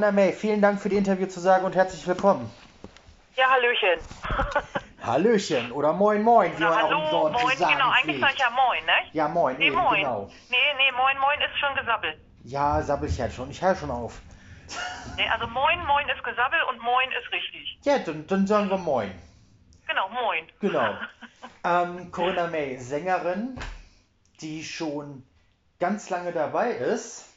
[0.00, 2.48] Anna May, vielen Dank für die Interviewzusage und herzlich willkommen.
[3.34, 3.98] Ja, Hallöchen.
[5.02, 7.90] Hallöchen oder Moin Moin, wie Na, man auch im hallo, Norden zu moin, sagen genau.
[7.90, 8.38] Eigentlich sag ich pflegt.
[8.38, 8.92] ja moin, ne?
[9.12, 9.96] Ja, moin, Nee, eben, moin.
[9.96, 10.30] genau.
[10.50, 12.16] Nee, nee, moin, moin ist schon gesabbelt.
[12.44, 14.20] Ja, sabbel ich halt schon, ich höre schon auf.
[15.16, 17.80] Nee, also moin, moin ist gesabbelt und moin ist richtig.
[17.82, 19.10] Ja, dann, dann sagen wir Moin.
[19.88, 20.46] Genau, moin.
[20.60, 20.94] Genau.
[21.64, 23.58] Ähm, Corinna May, Sängerin,
[24.40, 25.24] die schon
[25.80, 27.27] ganz lange dabei ist,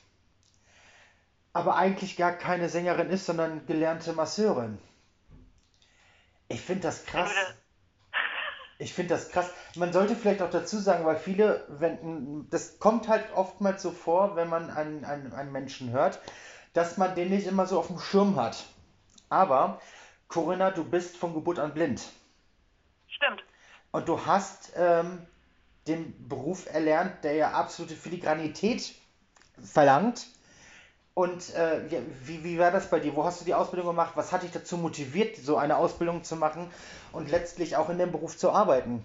[1.54, 4.78] aber eigentlich gar keine Sängerin ist, sondern gelernte Masseurin.
[6.48, 7.32] Ich finde das krass.
[8.78, 9.48] Ich finde das krass.
[9.76, 14.36] Man sollte vielleicht auch dazu sagen, weil viele, wenn, das kommt halt oftmals so vor,
[14.36, 16.20] wenn man einen, einen, einen Menschen hört,
[16.74, 18.66] dass man den nicht immer so auf dem Schirm hat.
[19.30, 19.80] Aber,
[20.30, 22.02] Corinna, du bist von Geburt an blind.
[23.08, 23.44] Stimmt.
[23.92, 25.28] Und du hast ähm,
[25.88, 28.96] den Beruf erlernt, der ja absolute Filigranität
[29.64, 30.26] verlangt.
[31.14, 33.16] Und äh, ja, wie, wie war das bei dir?
[33.16, 34.14] Wo hast du die Ausbildung gemacht?
[34.16, 36.72] Was hat dich dazu motiviert, so eine Ausbildung zu machen
[37.12, 39.04] und letztlich auch in dem Beruf zu arbeiten?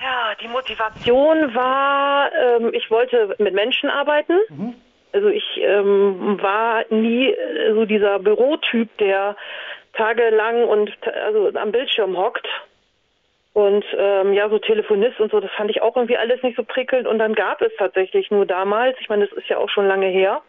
[0.00, 4.34] Ja, die Motivation war, ähm, ich wollte mit Menschen arbeiten.
[4.50, 4.74] Mhm.
[5.12, 9.36] Also ich ähm, war nie äh, so dieser Bürotyp, der
[9.94, 12.46] tagelang und also am Bildschirm hockt.
[13.54, 16.64] Und ähm, ja, so Telefonist und so, das fand ich auch irgendwie alles nicht so
[16.64, 17.06] prickelnd.
[17.06, 20.08] Und dann gab es tatsächlich nur damals, ich meine, das ist ja auch schon lange
[20.08, 20.42] her,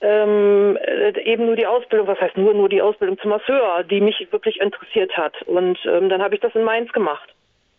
[0.00, 4.00] ähm, äh, eben nur die Ausbildung, was heißt nur, nur die Ausbildung zum Masseur, die
[4.00, 5.40] mich wirklich interessiert hat.
[5.42, 7.34] Und ähm, dann habe ich das in Mainz gemacht.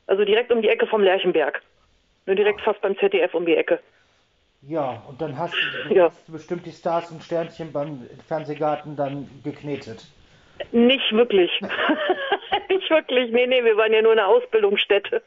[0.05, 1.61] Also direkt um die Ecke vom Lerchenberg.
[2.27, 3.79] Nur direkt fast beim ZDF um die Ecke.
[4.61, 5.55] Ja, und dann hast
[5.87, 6.05] du, Ja.
[6.05, 10.05] hast du bestimmt die Stars und Sternchen beim Fernsehgarten dann geknetet.
[10.71, 11.51] Nicht wirklich.
[12.69, 13.31] nicht wirklich.
[13.31, 15.21] Nee, nee, wir waren ja nur eine Ausbildungsstätte.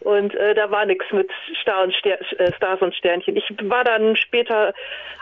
[0.00, 3.36] Und äh, da war nichts mit Star und Ster äh, Stars und Sternchen.
[3.36, 4.74] Ich war dann später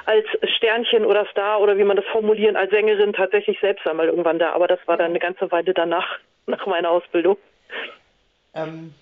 [0.06, 4.38] als Sternchen oder Star oder wie man das formulieren, als Sängerin tatsächlich selbst einmal irgendwann
[4.38, 4.52] da.
[4.52, 7.36] Aber das war dann eine ganze Weile danach, nach meiner Ausbildung.
[8.54, 8.94] Ähm,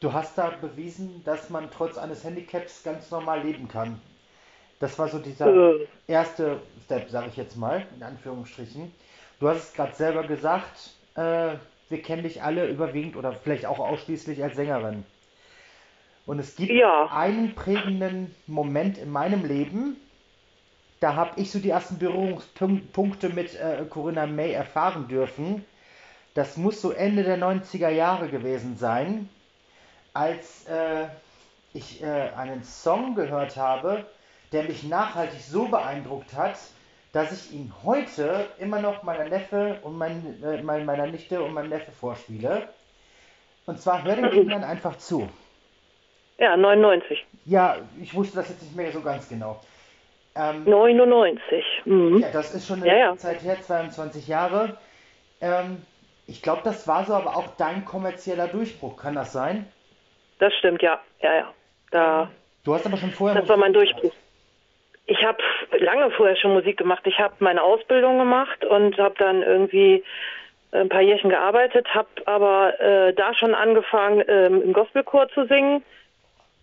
[0.00, 4.00] du hast da bewiesen, dass man trotz eines Handicaps ganz normal leben kann.
[4.80, 5.86] Das war so dieser Äh.
[6.08, 8.92] erste Step, sage ich jetzt mal, in Anführungsstrichen.
[9.38, 11.54] Du hast es gerade selber gesagt, äh,
[11.92, 15.04] wir kennen dich alle überwiegend oder vielleicht auch ausschließlich als Sängerin.
[16.26, 17.06] Und es gibt Ja.
[17.12, 19.96] einen prägenden Moment in meinem Leben,
[21.00, 25.64] da habe ich so die ersten Berührungspunkte mit äh, Corinna May erfahren dürfen.
[26.34, 29.28] Das muss so Ende der 90er Jahre gewesen sein,
[30.14, 31.08] als äh,
[31.74, 34.06] ich äh, einen Song gehört habe,
[34.52, 36.56] der mich nachhaltig so beeindruckt hat,
[37.12, 41.52] dass ich ihn heute immer noch meiner Neffe und mein, äh, mein, meiner Nichte und
[41.52, 42.68] meinem Neffe vorspiele.
[43.66, 45.28] Und zwar hör den Kindern einfach zu.
[46.38, 47.24] Ja, 99.
[47.44, 49.60] Ja, ich wusste das jetzt nicht mehr so ganz genau.
[50.34, 51.64] Ähm, 99.
[51.84, 52.18] Mhm.
[52.20, 53.16] ja, das ist schon eine Ja, ja.
[53.16, 54.78] Zeit her, 22 Jahre.
[55.40, 55.82] Ähm,
[56.26, 58.96] ich glaube, das war so aber auch dein kommerzieller Durchbruch.
[58.96, 59.66] Kann das sein?
[60.38, 61.00] Das stimmt, ja.
[61.20, 61.54] Ja, ja.
[61.90, 62.30] Da,
[62.64, 63.38] Du hast aber schon vorher.
[63.38, 64.12] das war mein Durchbruch.
[65.06, 65.38] Ich habe
[65.78, 67.02] lange vorher schon Musik gemacht.
[67.06, 70.04] Ich habe meine Ausbildung gemacht und habe dann irgendwie
[70.72, 75.82] ein paar Jährchen gearbeitet, habe aber äh, da schon angefangen, ähm, im Gospelchor zu singen,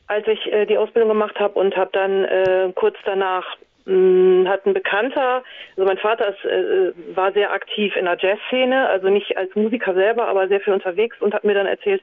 [0.07, 4.65] als ich äh, die Ausbildung gemacht habe und habe dann äh, kurz danach mh, hat
[4.65, 5.43] ein Bekannter,
[5.75, 9.93] also mein Vater ist, äh, war sehr aktiv in der Jazzszene, also nicht als Musiker
[9.93, 12.01] selber, aber sehr viel unterwegs und hat mir dann erzählt,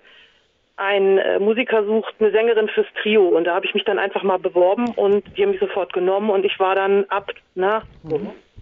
[0.77, 4.23] ein äh, Musiker sucht eine Sängerin fürs Trio und da habe ich mich dann einfach
[4.23, 7.83] mal beworben und die haben mich sofort genommen und ich war dann ab, na,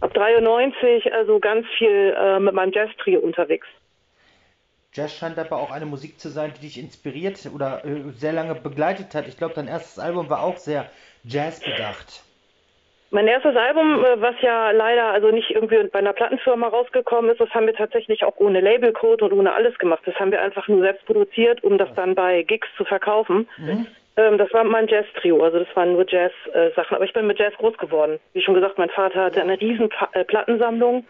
[0.00, 3.66] ab 93 also ganz viel äh, mit meinem Jazz-Trio unterwegs.
[4.92, 8.54] Jazz scheint aber auch eine Musik zu sein, die dich inspiriert oder äh, sehr lange
[8.54, 9.26] begleitet hat.
[9.26, 10.88] Ich glaube, dein erstes Album war auch sehr
[11.24, 12.23] jazzbedacht.
[13.14, 17.40] Mein erstes Album, äh, was ja leider also nicht irgendwie bei einer Plattenfirma rausgekommen ist,
[17.40, 20.02] das haben wir tatsächlich auch ohne Labelcode und ohne alles gemacht.
[20.04, 23.48] Das haben wir einfach nur selbst produziert, um das dann bei Gigs zu verkaufen.
[24.16, 26.96] Ähm, das war mein Jazz-Trio, also das waren nur Jazz-Sachen.
[26.96, 28.18] Aber ich bin mit Jazz groß geworden.
[28.32, 31.06] Wie schon gesagt, mein Vater hatte eine riesen Pa- äh, Plattensammlung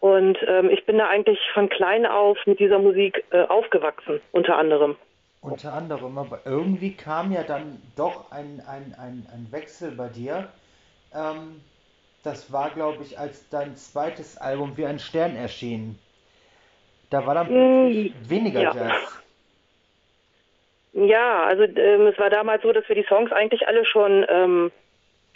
[0.00, 4.56] und ähm, ich bin da eigentlich von klein auf mit dieser Musik äh, aufgewachsen, unter
[4.56, 4.96] anderem.
[5.42, 10.48] Unter anderem, aber irgendwie kam ja dann doch ein, ein, ein, ein Wechsel bei dir.
[11.14, 11.60] Ähm,
[12.24, 15.98] das war, glaube ich, als dein zweites Album wie ein Stern erschien.
[17.10, 18.74] Da war dann plötzlich weniger ja.
[18.74, 19.22] Jazz.
[20.92, 24.72] Ja, also ähm, es war damals so, dass wir die Songs eigentlich alle schon ähm,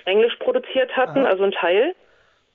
[0.04, 1.28] englisch produziert hatten, Aha.
[1.28, 1.94] also ein Teil.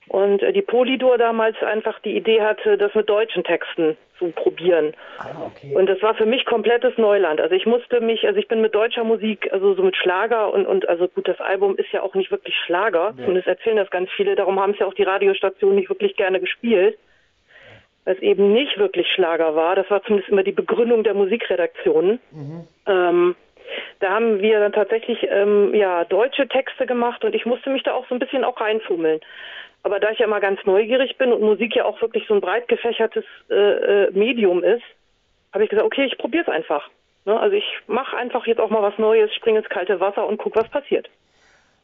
[0.08, 4.94] Und äh, die Polydor damals einfach die Idee hatte, das mit deutschen Texten zu probieren.
[5.18, 5.74] Ah, okay.
[5.74, 7.40] Und das war für mich komplettes Neuland.
[7.40, 10.66] Also ich musste mich, also ich bin mit deutscher Musik, also so mit Schlager und,
[10.66, 13.14] und also gut, das Album ist ja auch nicht wirklich Schlager.
[13.16, 13.26] Nee.
[13.26, 16.16] Und es erzählen das ganz viele, darum haben es ja auch die Radiostationen nicht wirklich
[16.16, 16.98] gerne gespielt.
[18.04, 19.76] Weil es eben nicht wirklich Schlager war.
[19.76, 22.18] Das war zumindest immer die Begründung der Musikredaktionen.
[22.86, 23.36] Ähm,
[24.00, 27.92] da haben wir dann tatsächlich ähm, ja, deutsche Texte gemacht und ich musste mich da
[27.92, 29.20] auch so ein bisschen auch reinfummeln.
[29.82, 32.40] Aber da ich ja immer ganz neugierig bin und Musik ja auch wirklich so ein
[32.40, 34.82] breit gefächertes äh, äh, Medium ist,
[35.52, 36.88] habe ich gesagt, okay, ich probiere es einfach.
[37.24, 37.38] Ne?
[37.38, 40.56] Also ich mache einfach jetzt auch mal was Neues, springe ins kalte Wasser und guck,
[40.56, 41.08] was passiert.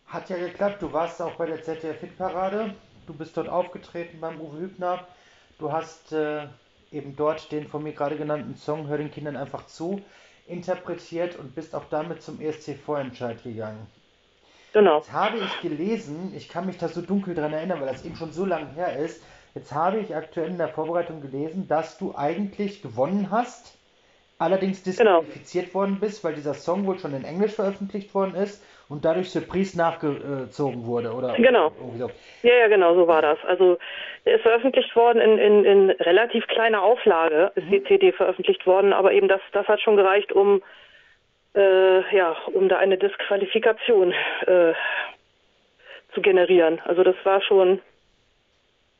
[0.06, 0.82] Hat ja geklappt.
[0.82, 2.74] Du warst auch bei der ZDF Hitparade.
[3.06, 5.06] Du bist dort aufgetreten beim Uwe Hübner.
[5.58, 6.46] Du hast äh,
[6.92, 10.02] eben dort den von mir gerade genannten Song Hör den Kindern einfach zu
[10.46, 13.86] interpretiert und bist auch damit zum ESC Vorentscheid gegangen.
[14.74, 14.98] Genau.
[14.98, 18.16] Jetzt habe ich gelesen, ich kann mich da so dunkel dran erinnern, weil das eben
[18.16, 19.24] schon so lange her ist.
[19.54, 23.78] Jetzt habe ich aktuell in der Vorbereitung gelesen, dass du eigentlich gewonnen hast,
[24.38, 25.20] allerdings Genau.
[25.20, 29.30] disqualifiziert worden bist, weil dieser Song wohl schon in Englisch veröffentlicht worden ist und dadurch
[29.30, 31.34] Surprise nachgezogen wurde, oder?
[31.34, 31.70] Genau.
[31.96, 32.10] So.
[32.42, 33.38] Ja, ja, genau, so war das.
[33.46, 33.78] Also
[34.26, 38.92] der ist veröffentlicht worden in, in, in relativ kleiner Auflage, ist die CD veröffentlicht worden,
[38.92, 40.62] aber eben das, das hat schon gereicht, um
[41.54, 44.12] äh, ja, um da eine Disqualifikation
[44.46, 44.74] äh,
[46.12, 46.80] zu generieren.
[46.84, 47.80] Also das war schon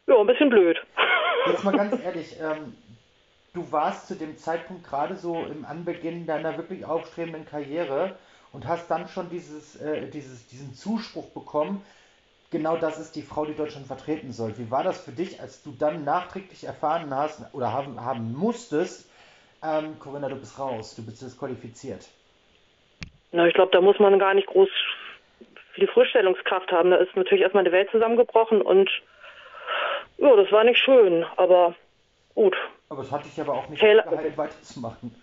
[0.07, 0.81] ja, ein bisschen blöd.
[1.47, 2.77] Jetzt mal ganz ehrlich, ähm,
[3.53, 8.17] du warst zu dem Zeitpunkt gerade so im Anbeginn deiner wirklich aufstrebenden Karriere
[8.53, 11.85] und hast dann schon dieses, äh, dieses, diesen Zuspruch bekommen,
[12.51, 14.57] genau das ist die Frau, die Deutschland vertreten soll.
[14.59, 19.09] Wie war das für dich, als du dann nachträglich erfahren hast oder haben, haben musstest,
[19.63, 22.07] ähm, Corinna, du bist raus, du bist disqualifiziert?
[23.35, 24.69] Na, ich glaube, da muss man gar nicht groß
[25.73, 26.93] viel Vorstellungskraft haben.
[26.93, 28.89] Da ist natürlich erstmal eine Welt zusammengebrochen und
[30.19, 31.75] ja, das war nicht schön, aber
[32.37, 32.57] gut.
[32.91, 35.17] Aber es hat dich aber auch nicht Taylor- gehalten, weiterzumachen.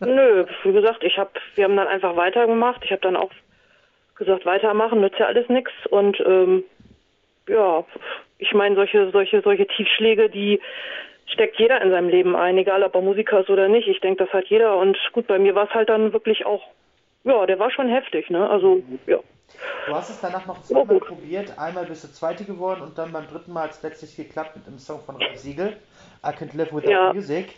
[0.00, 2.82] Nö, wie gesagt, ich hab, wir haben dann einfach weitergemacht.
[2.82, 3.30] Ich habe dann auch
[4.14, 5.72] gesagt, weitermachen nützt ja alles nichts.
[5.90, 6.64] Und ähm,
[7.46, 7.84] ja,
[8.38, 10.62] ich meine, solche, solche, solche Tiefschläge, die
[11.26, 13.86] steckt jeder in seinem Leben ein, egal ob er Musiker ist oder nicht.
[13.86, 14.78] Ich denke, das hat jeder.
[14.78, 16.62] Und gut, bei mir war es halt dann wirklich auch,
[17.24, 18.48] ja, der war schon heftig, ne?
[18.48, 19.18] Also, ja.
[19.86, 21.08] Du hast es danach noch zweimal gut.
[21.08, 21.58] probiert.
[21.58, 24.66] Einmal bist du Zweite geworden und dann beim dritten Mal hat es letztlich geklappt mit
[24.66, 25.76] dem Song von Ralf Siegel,
[26.24, 27.12] I Can't Live Without Ja.
[27.12, 27.54] Music.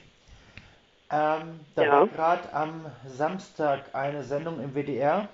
[1.10, 1.92] Ähm, da Ja.
[1.92, 5.28] war gerade am Samstag eine Sendung im WDR,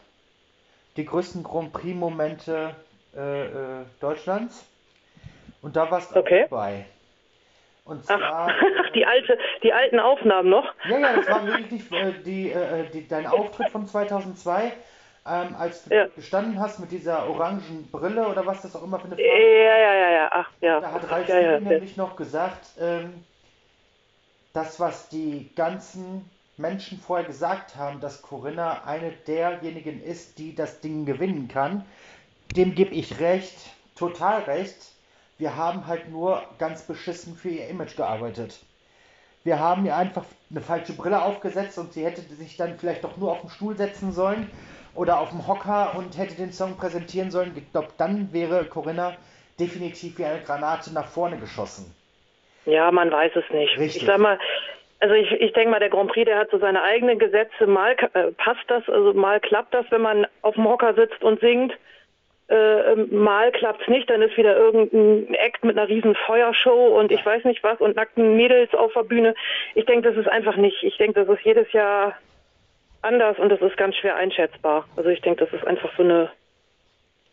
[0.96, 2.74] die größten Grand Prix-Momente
[3.16, 4.64] äh, äh, Deutschlands.
[5.62, 6.42] Und da warst du Okay.
[6.50, 6.86] dabei.
[7.88, 10.75] Und zwar, Ach, die alte, die alten Aufnahmen noch.
[10.85, 14.73] ja, ja, das war wirklich äh, die, äh, die, dein Auftritt von 2002,
[15.26, 16.06] ähm, als du Ja.
[16.14, 19.43] gestanden hast mit dieser orangen Brille oder was das auch immer für eine Ja, Farbe
[19.43, 20.29] ja, ja, ja.
[20.32, 20.81] Ach, ja.
[20.81, 23.25] Da hat Ralf ja, ja, nämlich noch gesagt, ähm,
[24.52, 30.81] das, was die ganzen Menschen vorher gesagt haben, dass Corinna eine derjenigen ist, die das
[30.81, 31.84] Ding gewinnen kann,
[32.56, 33.56] dem gebe ich recht,
[33.94, 34.93] total recht.
[35.38, 38.58] Wir haben halt nur ganz beschissen für ihr Image gearbeitet.
[39.44, 43.17] Wir haben ihr einfach eine falsche Brille aufgesetzt und sie hätte sich dann vielleicht doch
[43.17, 44.50] nur auf den Stuhl setzen sollen
[44.94, 47.52] oder auf dem Hocker und hätte den Song präsentieren sollen.
[47.56, 49.17] Ich glaube, dann wäre Corinna
[49.61, 51.94] definitiv wie eine Granate nach vorne geschossen.
[52.67, 53.79] Ja, man weiß es nicht.
[53.79, 54.02] Richtig.
[54.02, 54.38] Ich sag mal,
[55.00, 57.67] also ich, ich denke mal, der Grand Prix, der hat so seine eigenen Gesetze.
[57.67, 61.41] Mal äh, passt das, also mal klappt das, wenn man auf dem Hocker sitzt und
[61.41, 61.73] singt.
[62.48, 67.24] Äh, mal klappt's nicht, dann ist wieder irgendein Act mit einer riesen Feuershow und ich
[67.24, 69.34] weiß nicht was und nackten Mädels auf der Bühne.
[69.74, 70.82] Ich denke, das ist einfach nicht.
[70.82, 72.14] Ich denke, das ist jedes Jahr
[73.02, 74.86] anders und das ist ganz schwer einschätzbar.
[74.96, 76.31] Also ich denke, das ist einfach so eine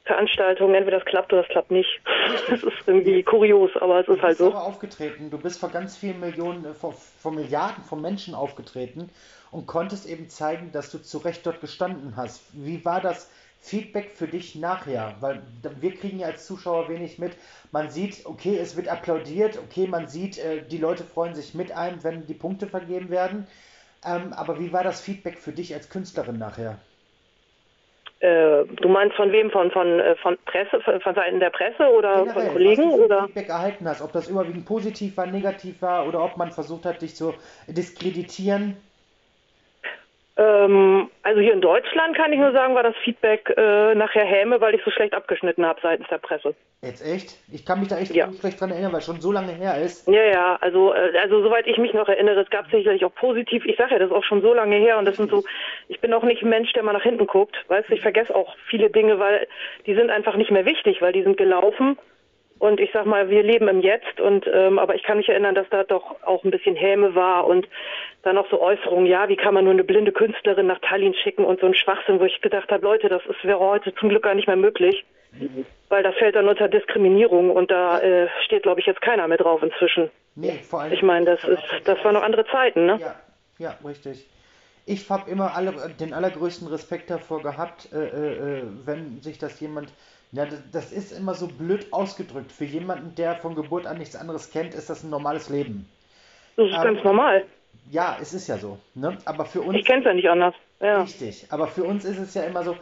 [0.04, 0.74] Veranstaltung.
[0.76, 1.90] Entweder das klappt oder das klappt nicht.
[2.50, 4.54] Das ist irgendwie kurios, aber es Du ist halt bist so.
[4.54, 9.10] aufgetreten, du bist vor ganz vielen Millionen, äh, vor, vor Milliarden von Menschen aufgetreten
[9.52, 12.42] und konntest eben zeigen, dass du zu Recht dort gestanden hast.
[12.54, 13.32] Wie war das
[13.66, 15.16] Feedback für dich nachher?
[15.20, 15.42] Weil
[15.80, 17.34] wir kriegen ja als Zuschauer wenig mit.
[17.72, 21.72] Man sieht, okay, es wird applaudiert, okay, man sieht, äh, die Leute freuen sich mit
[21.72, 23.48] einem, wenn die Punkte vergeben werden.
[24.06, 26.78] Ähm, aber wie war das Feedback für dich als Künstlerin nachher?
[28.20, 29.52] Äh, du meinst von wem?
[29.52, 32.84] Von, von, äh, von Presse, von, von Seiten der Presse oder Generell, von Kollegen?
[32.84, 33.24] was du Oder?
[33.26, 37.02] Feedback erhalten hast, ob das überwiegend positiv war, negativ war oder ob man versucht hat,
[37.02, 37.34] dich zu
[37.68, 38.78] diskreditieren.
[40.38, 44.60] Ähm, also hier in Deutschland kann ich nur sagen, war das Feedback äh, nachher Häme,
[44.60, 46.54] weil ich so schlecht abgeschnitten habe seitens der Presse.
[46.82, 47.38] Jetzt echt?
[47.54, 48.30] Ich kann mich da echt Ja.
[48.34, 50.08] schlecht dran erinnern, weil es schon so lange her ist.
[50.10, 53.66] Ja, ja, also, äh, also soweit ich mich noch erinnere, es gab sicherlich auch positiv.
[53.66, 55.44] Ich sage ja, das ist auch schon so lange her und das sind so,
[55.88, 57.56] ich bin auch nicht ein Mensch, der mal nach hinten guckt.
[57.70, 59.48] Weißt du, ich vergesse auch viele Dinge, weil
[59.86, 61.98] die sind einfach nicht mehr wichtig, weil die sind gelaufen
[62.58, 65.56] Und ich sag mal, wir leben im Jetzt und ähm, aber ich kann mich erinnern,
[65.56, 67.68] dass da doch auch ein bisschen Häme war und
[68.24, 71.44] dann noch so Äußerungen, ja, wie kann man nur eine blinde Künstlerin nach Tallinn schicken
[71.44, 74.24] und so ein Schwachsinn, wo ich gedacht habe, Leute, das ist, wäre heute zum Glück
[74.24, 75.06] gar nicht mehr möglich.
[75.90, 79.38] Weil das fällt dann unter Diskriminierung und da äh, steht, glaube ich, jetzt keiner mehr
[79.38, 80.10] drauf inzwischen.
[80.36, 80.94] Nee, vor allem.
[80.94, 83.00] Ich meine, das ist, das waren noch andere Zeiten, ne?
[83.02, 83.16] Ja,
[83.58, 84.26] ja, richtig.
[84.86, 89.92] Ich habe immer alle, den allergrößten Respekt davor gehabt, äh, äh, wenn sich das jemand
[90.32, 92.52] ja, das ist immer so blöd ausgedrückt.
[92.52, 95.90] Für jemanden, der von Geburt an nichts anderes kennt, ist das ein normales Leben.
[96.58, 97.46] Das ist ähm, ganz normal.
[97.92, 98.80] Ja, es ist ja so.
[98.96, 99.18] Ne?
[99.26, 99.78] Aber für uns.
[99.78, 100.56] Ich kenne es ja nicht anders.
[100.80, 101.02] Ja.
[101.02, 101.48] Richtig.
[101.52, 102.76] Aber für uns ist es ja immer so,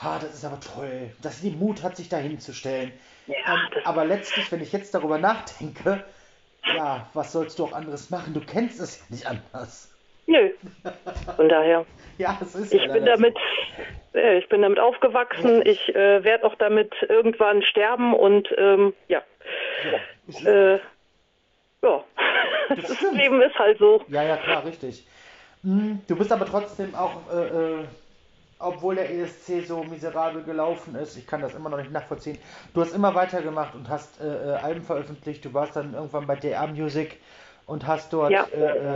[0.00, 2.92] ha, das ist aber toll, dass sie den Mut hat, sich dahin zu stellen.
[3.26, 6.04] Ja, ähm, aber letztlich, wenn ich jetzt darüber nachdenke,
[6.76, 8.34] ja, was sollst du auch anderes machen?
[8.34, 9.90] Du kennst es ja nicht anders.
[10.26, 10.50] Nö.
[11.36, 11.84] Von daher.
[12.18, 12.72] ja, es ist.
[12.72, 13.36] Ich bin damit,
[14.14, 15.58] äh, ich bin damit aufgewachsen.
[15.58, 15.66] Ja.
[15.66, 19.22] Ich äh, werde auch damit irgendwann sterben und ähm, ja.
[20.26, 20.50] Ja.
[20.50, 20.80] Äh,
[21.82, 22.04] ja.
[22.70, 24.02] Das, das Leben ist halt so.
[24.08, 25.06] Ja, ja, klar, richtig.
[25.62, 27.84] Hm, du bist aber trotzdem auch, äh, äh
[28.60, 32.38] obwohl der ESC so miserabel gelaufen ist, ich kann das immer noch nicht nachvollziehen.
[32.72, 35.44] Du hast immer weitergemacht und hast äh, Alben veröffentlicht.
[35.44, 37.20] Du warst dann irgendwann bei DR Music
[37.66, 38.46] und hast dort ja.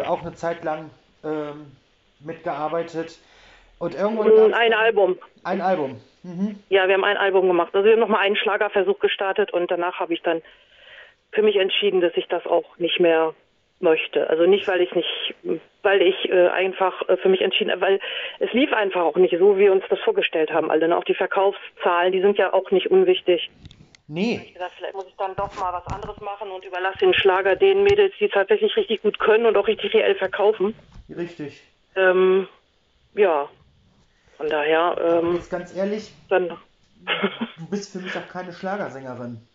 [0.06, 0.88] auch eine Zeit lang
[1.24, 1.72] ähm,
[2.20, 3.18] mitgearbeitet.
[3.78, 4.54] Und irgendwann.
[4.54, 5.18] Ein Album.
[5.44, 6.00] Ein Album.
[6.22, 6.58] Mhm.
[6.68, 7.74] Ja, wir haben ein Album gemacht.
[7.74, 10.42] Also wir haben nochmal einen Schlagerversuch gestartet und danach habe ich dann
[11.32, 13.34] für mich entschieden, dass ich das auch nicht mehr
[13.80, 14.28] möchte.
[14.28, 15.34] Also nicht, weil ich nicht,
[15.82, 18.00] weil ich äh, einfach äh, für mich entschieden, weil
[18.40, 20.70] es lief einfach auch nicht so, wie wir uns das vorgestellt haben.
[20.70, 20.96] Alle, ne?
[20.96, 23.50] auch die Verkaufszahlen, die sind ja auch nicht unwichtig.
[24.08, 24.40] Nee.
[24.42, 27.56] Ich gedacht, vielleicht muss ich dann doch mal was anderes machen und überlasse den Schlager
[27.56, 30.74] den Mädels, die tatsächlich richtig gut können und auch richtig reell verkaufen.
[31.14, 31.62] Richtig.
[31.94, 32.48] Ähm,
[33.14, 33.48] ja,
[34.38, 34.96] von daher.
[34.98, 36.48] Ähm, jetzt ganz ehrlich, dann.
[36.48, 39.46] du bist für mich auch keine Schlagersängerin.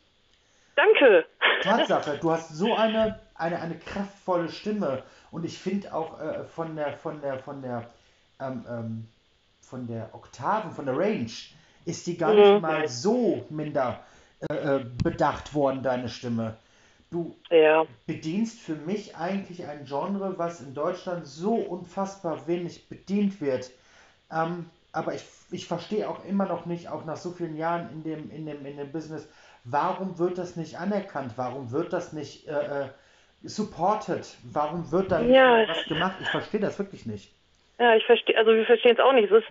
[0.76, 1.26] Danke.
[1.62, 6.76] Tatsache, du hast so eine, eine, eine kraftvolle Stimme und ich finde auch äh, von
[6.76, 7.90] der, von der, von der,
[8.40, 9.08] ähm, ähm,
[9.62, 11.32] von der Oktaven, von der Range,
[11.86, 12.62] ist die gar nicht mhm.
[12.62, 14.04] mal so minder
[14.50, 16.58] äh, äh, bedacht worden, deine Stimme.
[17.12, 17.86] Du ja.
[18.08, 23.70] bedienst für mich eigentlich ein Genre, was in Deutschland so unfassbar wenig bedient wird.
[24.32, 28.04] Ähm, aber ich, ich verstehe auch immer noch nicht, auch nach so vielen Jahren in
[28.04, 29.28] dem, in dem, in dem Business,
[29.64, 31.34] warum wird das nicht anerkannt?
[31.36, 32.90] Warum wird das nicht äh, äh
[33.44, 34.26] supported?
[34.44, 35.66] Warum wird da nicht ja.
[35.68, 36.16] was gemacht?
[36.22, 37.34] Ich verstehe das wirklich nicht.
[37.84, 39.30] Ja, ich verstehe, also wir verstehen es auch nicht.
[39.30, 39.48] Es ist,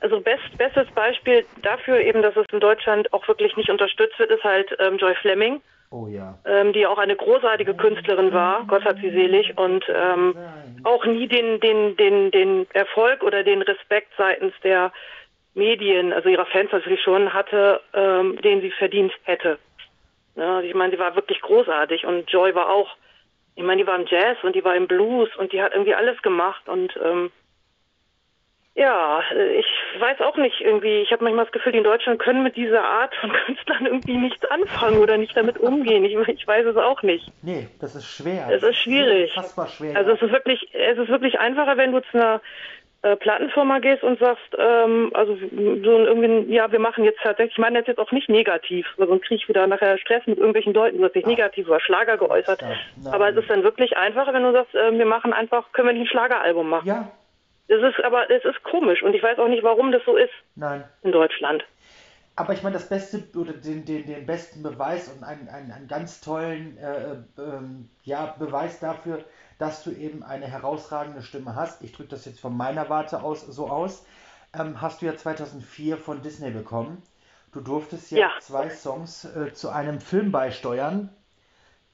[0.00, 4.32] also best, bestes Beispiel dafür eben, dass es in Deutschland auch wirklich nicht unterstützt wird,
[4.32, 5.60] ist halt ähm, Joy Fleming.
[5.92, 6.36] Oh ja.
[6.44, 10.36] Ähm, die auch eine großartige Künstlerin war, Gott hat sie selig, und ähm,
[10.82, 14.92] auch nie den, den, den, den Erfolg oder den Respekt seitens der
[15.54, 19.60] Medien, also ihrer Fans natürlich schon, hatte, ähm, den sie verdient hätte.
[20.34, 22.96] Ja, ich meine, sie war wirklich großartig und Joy war auch,
[23.54, 25.94] ich meine, die war im Jazz und die war im Blues und die hat irgendwie
[25.94, 27.30] alles gemacht und ähm,
[28.76, 29.22] ja,
[29.58, 31.00] ich weiß auch nicht irgendwie.
[31.00, 34.18] Ich habe manchmal das Gefühl, die in Deutschland können mit dieser Art von Künstlern irgendwie
[34.18, 36.04] nichts anfangen oder nicht damit umgehen.
[36.04, 37.26] Ich, ich weiß es auch nicht.
[37.42, 38.48] Nee, das ist schwer.
[38.50, 39.34] Es ist schwierig.
[39.34, 39.96] Unfassbar schwer.
[39.96, 42.42] Also es ist wirklich, es ist wirklich einfacher, wenn du zu einer
[43.00, 47.58] äh, Plattenfirma gehst und sagst, ähm, also so irgendwie, ja, wir machen jetzt tatsächlich, ich
[47.58, 50.74] meine das jetzt auch nicht negativ, weil sonst kriege ich wieder nachher Stress mit irgendwelchen
[50.74, 51.30] Leuten, du hast dich Ach.
[51.30, 52.62] negativ über Schlager geäußert.
[53.10, 55.94] Aber es ist dann wirklich einfacher, wenn du sagst, äh, wir machen einfach, können wir
[55.94, 56.86] nicht ein Schlageralbum machen.
[56.86, 57.10] Ja,
[57.68, 60.32] es ist aber, es ist komisch und ich weiß auch nicht, warum das so ist.
[60.54, 60.84] Nein.
[61.02, 61.64] In Deutschland.
[62.38, 65.88] Aber ich meine, das beste oder den, den, den besten Beweis und einen, einen, einen
[65.88, 69.24] ganz tollen äh, ähm, ja, Beweis dafür,
[69.58, 73.46] dass du eben eine herausragende Stimme hast, ich drücke das jetzt von meiner Warte aus
[73.46, 74.04] so aus,
[74.52, 77.02] ähm, hast du ja 2004 von Disney bekommen.
[77.52, 78.30] Du durftest ja, ja.
[78.40, 81.08] zwei Songs äh, zu einem Film beisteuern.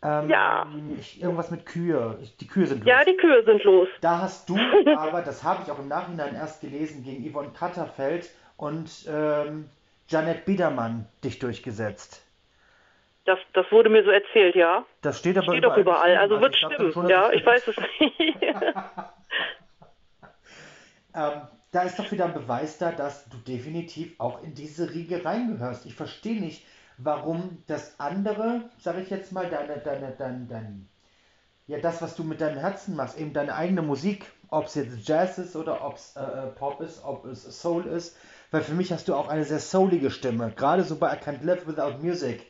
[0.02, 0.66] Ähm, ja.
[1.20, 2.18] Irgendwas mit Kühe.
[2.40, 2.88] Die Kühe sind los.
[2.88, 3.88] Ja, die Kühe sind los.
[4.00, 4.56] Da hast du
[4.96, 9.68] aber, das habe ich auch im Nachhinein erst gelesen, gegen Yvonne Katterfeld und ähm,
[10.08, 12.26] Janet Biedermann dich durchgesetzt.
[13.24, 14.84] Das, das wurde mir so erzählt, ja.
[15.00, 15.76] Das steht aber steht überall.
[15.76, 16.16] Doch überall.
[16.16, 16.92] Also, also wird stimmen.
[16.92, 18.42] Schon, ja, ich weiß es nicht.
[21.14, 25.24] ähm, da ist doch wieder ein Beweis da, dass du definitiv auch in diese Riege
[25.24, 25.86] reingehörst.
[25.86, 26.66] Ich verstehe nicht,
[27.04, 30.80] warum das andere, sage ich jetzt mal, deine, deine, deine, deine,
[31.66, 35.08] ja, das, was du mit deinem Herzen machst, eben deine eigene Musik, ob es jetzt
[35.08, 38.16] Jazz ist oder ob es äh, äh, Pop ist, ob es Soul ist,
[38.50, 41.42] weil für mich hast du auch eine sehr soulige Stimme, gerade so bei I Can't
[41.42, 42.46] Live Without Music.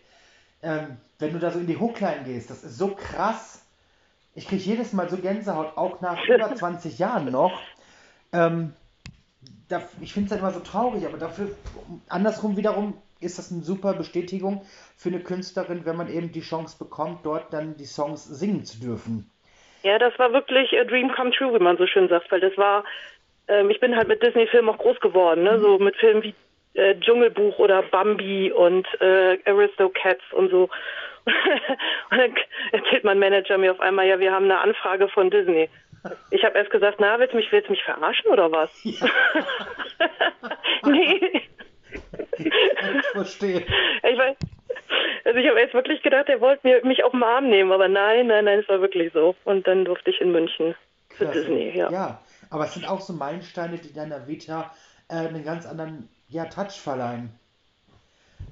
[0.63, 3.63] Ähm, wenn du da so in die Hookline gehst, das ist so krass.
[4.35, 7.61] Ich kriege jedes Mal so Gänsehaut, auch nach über 20 Jahren noch.
[8.33, 8.73] Ähm,
[9.69, 11.51] da, ich finde es halt immer so traurig, aber dafür,
[12.09, 14.63] andersrum wiederum, ist das eine super Bestätigung
[14.97, 18.81] für eine Künstlerin, wenn man eben die Chance bekommt, dort dann die Songs singen zu
[18.81, 19.31] dürfen.
[19.83, 22.57] Ja, das war wirklich a dream come true, wie man so schön sagt, weil das
[22.57, 22.85] war,
[23.49, 25.59] ähm, ich bin halt mit Disney-Filmen auch groß geworden, ne?
[25.59, 25.63] Mhm.
[25.63, 26.35] so mit Filmen wie
[26.75, 30.69] äh, Dschungelbuch oder Bambi und äh, Aristocats und so.
[32.11, 32.35] und dann
[32.73, 35.69] erzählt mein Manager mir auf einmal, ja, wir haben eine Anfrage von Disney.
[36.31, 38.71] Ich habe erst gesagt, na, willst du mich, willst du mich verarschen oder was?
[38.83, 39.07] Ja.
[40.87, 41.43] nee.
[42.39, 43.61] Ich verstehe.
[43.61, 44.37] Ich weiß,
[45.25, 47.89] also ich habe jetzt wirklich gedacht, er wollte mir, mich auf den Arm nehmen, aber
[47.89, 49.35] nein, nein, nein, es war wirklich so.
[49.45, 50.75] Und dann durfte ich in München
[51.11, 51.41] für Klasse.
[51.41, 51.91] Disney, ja.
[51.91, 54.75] Ja, aber es sind auch so Meilensteine, die deiner Vita
[55.09, 57.31] äh, einen ganz anderen ja, Touch verleihen.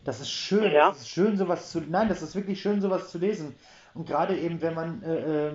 [0.04, 0.90] Das ist schön, ja.
[0.90, 1.80] das ist schön, sowas zu.
[1.80, 3.54] Nein, das ist wirklich schön, sowas zu lesen.
[3.94, 5.52] Und gerade eben, wenn man äh, äh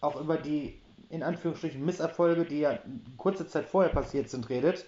[0.00, 2.78] auch über die in Anführungsstrichen Misserfolge, die ja
[3.16, 4.84] kurze Zeit vorher passiert sind, redet,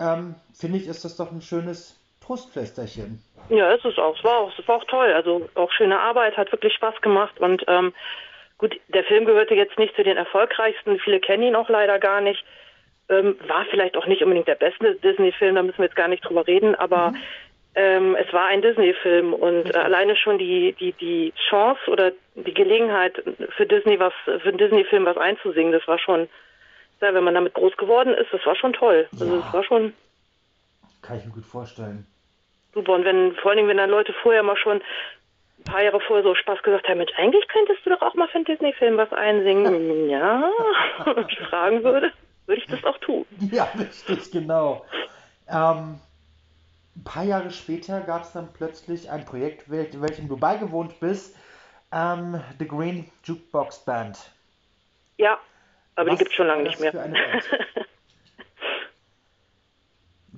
[0.00, 3.22] ähm, finde ich, ist das doch ein schönes Trostpflästerchen.
[3.48, 4.16] Ja, ist es auch.
[4.16, 5.12] Es war auch, es war auch toll.
[5.12, 7.38] Also auch schöne Arbeit, hat wirklich Spaß gemacht.
[7.40, 7.92] Und ähm,
[8.58, 10.98] gut, der Film gehörte jetzt nicht zu den erfolgreichsten.
[10.98, 12.44] Viele kennen ihn auch leider gar nicht.
[13.08, 16.24] Ähm, war vielleicht auch nicht unbedingt der beste Disney-Film, da müssen wir jetzt gar nicht
[16.24, 17.16] drüber reden, aber mhm.
[17.76, 22.52] ähm, es war ein Disney-Film und äh, alleine schon die, die, die Chance oder die
[22.52, 23.22] Gelegenheit
[23.56, 26.28] für Disney was, für einen Disney-Film was einzusingen, das war schon,
[27.00, 29.08] ja, wenn man damit groß geworden ist, das war schon toll.
[29.12, 29.92] Also es war schon.
[31.02, 32.06] Kann ich mir gut vorstellen.
[32.74, 32.94] Super.
[32.94, 34.82] Und wenn, vor allen Dingen, wenn dann Leute vorher mal schon
[35.58, 38.28] ein paar Jahre vorher so Spaß gesagt haben, Mensch, eigentlich könntest du doch auch mal
[38.28, 40.08] für einen Disney-Film was einsingen.
[40.10, 40.50] ja,
[41.04, 42.12] und ich fragen würde
[42.46, 43.26] würde ich das auch tun.
[43.50, 44.84] Ja, richtig, genau.
[45.48, 46.00] Ähm,
[46.96, 51.36] ein paar Jahre später gab es dann plötzlich ein Projekt, welchem du beigewohnt bist,
[51.92, 54.30] ähm, The Green Jukebox Band.
[55.18, 55.38] Ja,
[55.96, 56.92] aber Was die gibt es schon lange nicht mehr.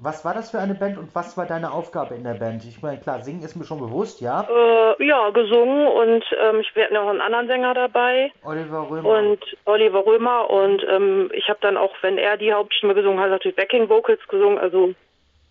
[0.00, 2.64] Was war das für eine Band und was war deine Aufgabe in der Band?
[2.64, 4.42] Ich meine, klar, singen ist mir schon bewusst, ja?
[4.48, 8.30] Äh, ja, gesungen und ähm, ich werde noch einen anderen Sänger dabei.
[8.44, 9.08] Oliver Römer.
[9.08, 13.30] Und Oliver Römer und ähm, ich habe dann auch, wenn er die Hauptstimme gesungen hat,
[13.30, 14.94] natürlich Backing Vocals gesungen, also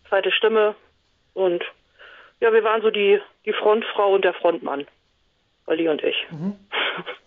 [0.08, 0.76] zweite Stimme.
[1.34, 1.62] Und
[2.40, 4.88] ja, wir waren so die, die Frontfrau und der Frontmann.
[5.66, 6.26] Olli und ich.
[6.32, 6.56] Mhm.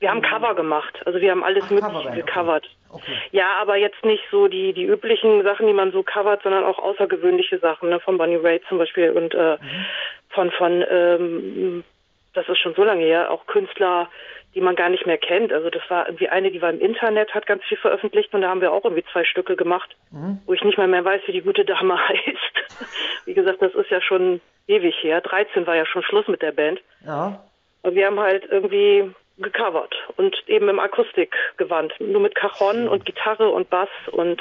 [0.00, 0.98] Wir haben Cover gemacht.
[1.04, 2.64] Also wir haben alles Ach, Mögliche gecovert.
[2.88, 3.02] Okay.
[3.02, 3.18] Okay.
[3.32, 6.78] Ja, aber jetzt nicht so die, die üblichen Sachen, die man so covert, sondern auch
[6.78, 8.00] außergewöhnliche Sachen, ne?
[8.00, 9.86] von Bonnie Raitt zum Beispiel und äh, mhm.
[10.30, 11.84] von, von ähm,
[12.32, 14.08] das ist schon so lange her, auch Künstler,
[14.54, 15.52] die man gar nicht mehr kennt.
[15.52, 18.48] Also das war irgendwie eine, die war im Internet, hat ganz viel veröffentlicht und da
[18.48, 20.40] haben wir auch irgendwie zwei Stücke gemacht, mhm.
[20.46, 22.86] wo ich nicht mal mehr weiß, wie die gute Dame heißt.
[23.26, 25.20] wie gesagt, das ist ja schon ewig her.
[25.20, 26.80] 13 war ja schon Schluss mit der Band.
[27.04, 27.44] Ja.
[27.82, 33.48] Und wir haben halt irgendwie gecovert und eben im Akustikgewand, nur mit Cajon und Gitarre
[33.48, 34.40] und Bass und.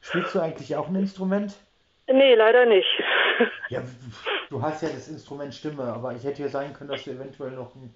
[0.00, 1.54] Spielst du eigentlich auch ein Instrument?
[2.10, 2.88] Nee, leider nicht.
[3.68, 3.82] ja,
[4.48, 7.50] du hast ja das Instrument Stimme, aber ich hätte ja sagen können, dass du eventuell
[7.50, 7.92] noch ein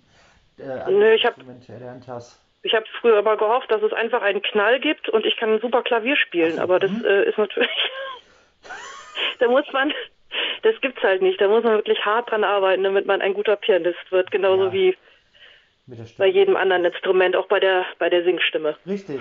[0.59, 2.38] äh, Nö, ich Instrument hab, erlernt hast.
[2.62, 5.83] Ich habe früher immer gehofft, dass es einfach einen Knall gibt und ich kann super
[5.83, 7.05] Klavier spielen, so, aber das mhm.
[7.05, 7.71] äh, ist natürlich.
[9.38, 9.93] da muss man.
[10.62, 11.41] Das gibt's halt nicht.
[11.41, 14.31] Da muss man wirklich hart dran arbeiten, damit man ein guter Pianist wird.
[14.31, 14.73] Genauso ja.
[14.73, 14.97] wie
[16.18, 18.77] bei jedem anderen Instrument, auch bei der, bei der Singstimme.
[18.87, 19.21] Richtig.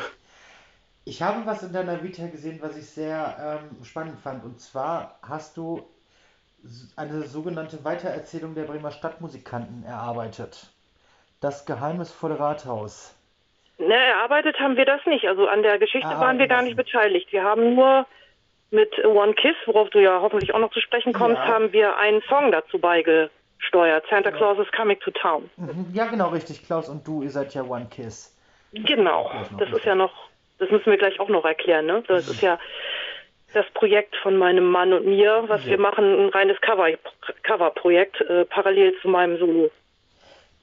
[1.04, 4.44] Ich habe was in deiner Vita gesehen, was ich sehr ähm, spannend fand.
[4.44, 5.84] Und zwar hast du
[6.96, 10.68] eine sogenannte Weitererzählung der Bremer Stadtmusikanten erarbeitet.
[11.40, 13.16] Das geheimnisvolle Rathaus.
[13.80, 15.26] Ne, erarbeitet haben wir das nicht.
[15.26, 17.32] Also an der Geschichte ah, waren wir gar nicht beteiligt.
[17.32, 18.06] Wir haben nur
[18.70, 21.48] mit One Kiss, worauf du ja hoffentlich auch noch zu sprechen kommst, ja.
[21.48, 23.32] haben wir einen Song dazu beigesteuert
[23.68, 24.06] steuert.
[24.10, 24.32] Santa.
[24.32, 25.50] Claus is coming to town.
[25.58, 25.88] Mhm.
[25.94, 26.66] Ja, genau, richtig.
[26.66, 28.36] Klaus und du, ihr seid ja One Kiss.
[28.74, 29.32] Genau.
[29.58, 30.14] Das ist ja noch,
[30.60, 32.04] das müssen wir gleich auch noch erklären, ne?
[32.08, 32.60] Das ist ja
[33.54, 35.72] das Projekt von meinem Mann und mir, was ja.
[35.72, 36.88] wir machen, ein reines Cover,
[37.44, 39.72] Cover-Projekt, äh, parallel zu meinem Solo.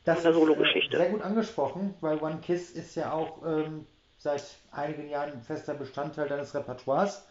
[0.04, 0.96] Das ist Solo-Geschichte.
[0.96, 5.42] Äh, sehr gut angesprochen, weil One Kiss ist ja auch ähm, seit einigen Jahren ein
[5.42, 7.28] fester Bestandteil deines Repertoires.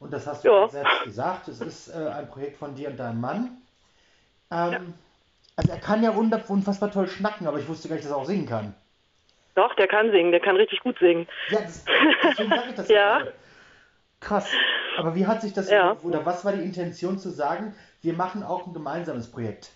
[0.00, 0.68] Und das hast du ja.
[0.68, 1.48] selbst gesagt.
[1.48, 3.58] Es ist äh, ein Projekt von dir und deinem Mann.
[4.54, 4.80] Ähm, ja.
[5.56, 8.26] Also er kann ja unfassbar toll schnacken, aber ich wusste gar nicht, dass er auch
[8.26, 8.74] singen kann.
[9.54, 11.28] Doch, der kann singen, der kann richtig gut singen.
[11.48, 11.84] Ja, das,
[12.24, 13.18] deswegen sage ich das ja.
[13.18, 13.32] Gerade.
[14.20, 14.50] Krass.
[14.96, 15.96] Aber wie hat sich das, ja.
[16.02, 19.70] oder was war die Intention zu sagen, wir machen auch ein gemeinsames Projekt?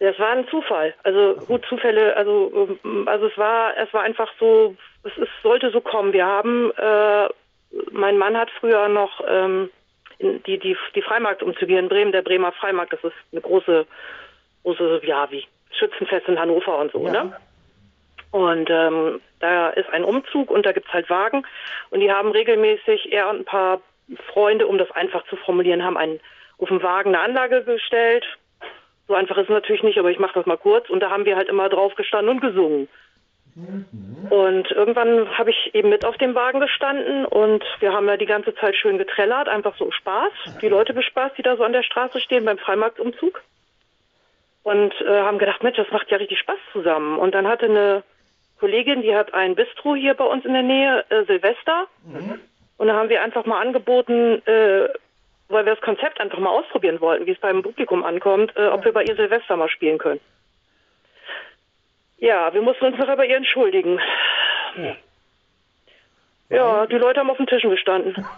[0.00, 0.94] Das war ein Zufall.
[1.02, 1.44] Also okay.
[1.46, 5.80] gut Zufälle, also ähm, also es war es war einfach so, es ist, sollte so
[5.80, 6.12] kommen.
[6.12, 7.28] Wir haben äh,
[7.90, 9.70] mein Mann hat früher noch ähm,
[10.20, 13.86] die, die, die Freimarktumzüge in Bremen, der Bremer Freimarkt, das ist eine große,
[14.64, 17.24] große, ja, wie Schützenfest in Hannover und so, ja.
[17.24, 17.36] ne?
[18.30, 21.46] Und ähm, da ist ein Umzug und da gibt's halt Wagen
[21.90, 23.80] und die haben regelmäßig, er und ein paar
[24.32, 26.20] Freunde, um das einfach zu formulieren, haben einen
[26.58, 28.26] auf dem Wagen eine Anlage gestellt.
[29.06, 30.90] So einfach ist es natürlich nicht, aber ich mache das mal kurz.
[30.90, 32.88] Und da haben wir halt immer drauf gestanden und gesungen.
[34.30, 38.26] Und irgendwann habe ich eben mit auf dem Wagen gestanden und wir haben ja die
[38.26, 40.32] ganze Zeit schön getrellert, einfach so Spaß.
[40.60, 43.42] Die Leute bespaßt, die da so an der Straße stehen beim Freimarktumzug.
[44.62, 47.18] Und äh, haben gedacht, Mensch, das macht ja richtig Spaß zusammen.
[47.18, 48.02] Und dann hatte eine
[48.60, 51.86] Kollegin, die hat ein Bistro hier bei uns in der Nähe, äh, Silvester.
[52.76, 54.88] Und da haben wir einfach mal angeboten, äh,
[55.48, 58.84] weil wir das Konzept einfach mal ausprobieren wollten, wie es beim Publikum ankommt, äh, ob
[58.84, 60.20] wir bei ihr Silvester mal spielen können.
[62.18, 64.00] Ja, wir mussten uns nachher bei ihr entschuldigen.
[64.76, 64.94] Oh.
[66.50, 68.26] Ja, die Leute haben auf den Tischen gestanden.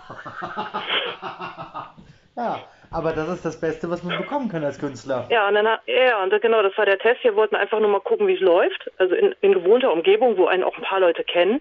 [2.36, 5.26] Ja, aber das ist das Beste, was man bekommen kann als Künstler.
[5.30, 7.22] Ja, und dann, ja, und genau, das war der Test.
[7.22, 8.90] Wir wollten einfach nur mal gucken, wie es läuft.
[8.98, 11.60] Also in, in gewohnter Umgebung, wo einen auch ein paar Leute kennen.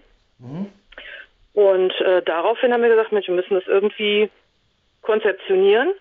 [1.52, 4.30] Und äh, daraufhin haben wir gesagt, Mensch, wir müssen das irgendwie
[5.02, 5.92] konzeptionieren.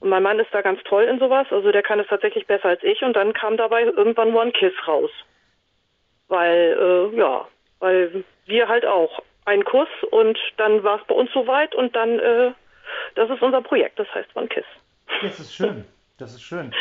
[0.00, 2.66] Und mein Mann ist da ganz toll in sowas, also der kann es tatsächlich besser
[2.66, 3.02] als ich.
[3.02, 5.10] Und dann kam dabei irgendwann One Kiss raus.
[6.28, 7.46] Weil, äh, ja,
[7.80, 12.18] weil wir halt auch einen Kuss und dann war es bei uns soweit und dann,
[12.18, 12.52] äh,
[13.14, 14.64] das ist unser Projekt, das heißt One Kiss.
[15.22, 15.84] Das ist schön.
[16.18, 16.72] Das ist schön.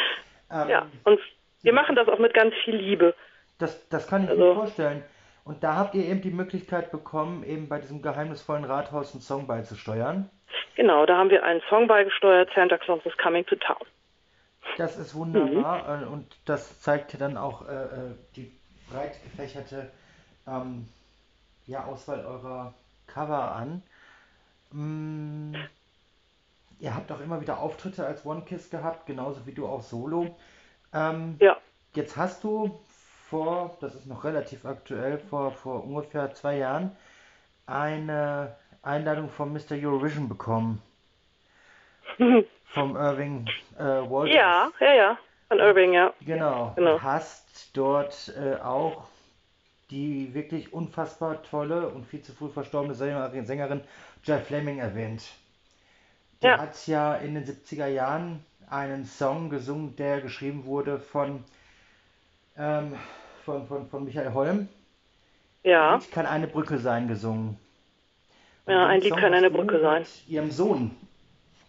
[0.51, 1.19] Ähm, Ja, und
[1.63, 3.15] wir machen das auch mit ganz viel Liebe.
[3.59, 5.03] Das, das kann ich Also- mir vorstellen.
[5.45, 9.47] Und da habt ihr eben die Möglichkeit bekommen, eben bei diesem geheimnisvollen Rathaus einen Song
[9.47, 10.29] beizusteuern.
[10.75, 13.77] Genau, da haben wir einen Song beigesteuert, Santa Claus is Coming to Town.
[14.75, 18.51] Das ist wunderbar äh, und das zeigt ja dann auch äh, äh, die
[18.91, 19.91] breit gefächerte
[20.47, 20.87] ähm,
[21.65, 22.73] ja, Auswahl eurer
[23.07, 23.83] Cover an.
[24.71, 25.55] Mm,
[26.79, 30.37] ihr habt auch immer wieder Auftritte als One Kiss gehabt, genauso wie du auch solo.
[30.93, 31.57] Ähm, Ja,
[31.93, 32.79] Jetzt hast du
[33.29, 36.95] vor, das ist noch relativ aktuell, vor, vor ungefähr zwei Jahren
[37.65, 39.71] eine Einladung von Mr.
[39.71, 40.81] Eurovision bekommen.
[42.73, 43.47] Vom Irving
[43.79, 44.35] äh, Walters.
[44.35, 46.13] ja, ja, ja, von Irving, ja.
[46.25, 46.73] Genau.
[46.75, 46.99] Genau.
[47.01, 49.05] Hast dort äh, auch
[49.89, 53.81] die wirklich unfassbar tolle und viel zu früh verstorbene Sängerin, Sängerin
[54.23, 55.23] Joy Fleming erwähnt.
[56.41, 56.57] Die Ja.
[56.57, 61.43] hat ja in den 70er Jahren einen Song gesungen, der geschrieben wurde von,
[62.57, 62.93] ähm,
[63.45, 64.67] von, von, von Michael Holm.
[65.63, 67.57] Ja, Lied kann eine Brücke sein gesungen.
[68.65, 70.01] Und Ja, ein Lied Song kann eine Brücke sein.
[70.01, 70.91] Mit ihrem Sohn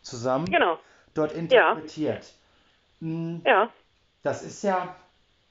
[0.02, 0.78] zusammen genau,
[1.14, 2.34] dort interpretiert.
[3.00, 3.70] Mm, ja.
[4.22, 4.96] das ist ja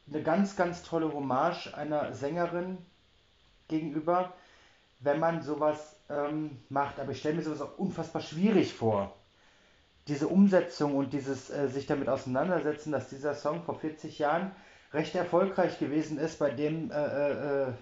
[0.09, 2.77] eine ganz, ganz tolle Hommage einer Sängerin
[3.67, 4.33] gegenüber,
[4.99, 6.99] wenn man sowas ähm, macht.
[6.99, 9.13] Aber ich stelle mir sowas auch unfassbar schwierig vor.
[10.07, 14.51] Diese Umsetzung und dieses äh, sich damit auseinandersetzen, dass dieser Song vor 40 Jahren
[14.93, 17.73] recht erfolgreich gewesen ist, bei dem äh, äh, äh,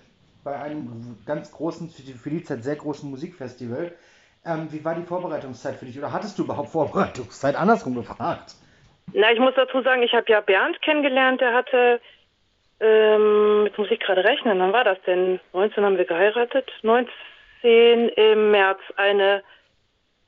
[0.43, 3.93] bei einem ganz großen, für die, für die Zeit sehr großen Musikfestival.
[4.43, 5.97] Ähm, wie war die Vorbereitungszeit für dich?
[5.97, 7.55] Oder hattest du überhaupt Vorbereitungszeit?
[7.55, 8.55] Andersrum gefragt.
[9.13, 12.01] Na, ich muss dazu sagen, ich habe ja Bernd kennengelernt, der hatte,
[12.79, 15.39] ähm, jetzt muss ich gerade rechnen, wann war das denn?
[15.53, 19.43] 19 haben wir geheiratet, 19 im März eine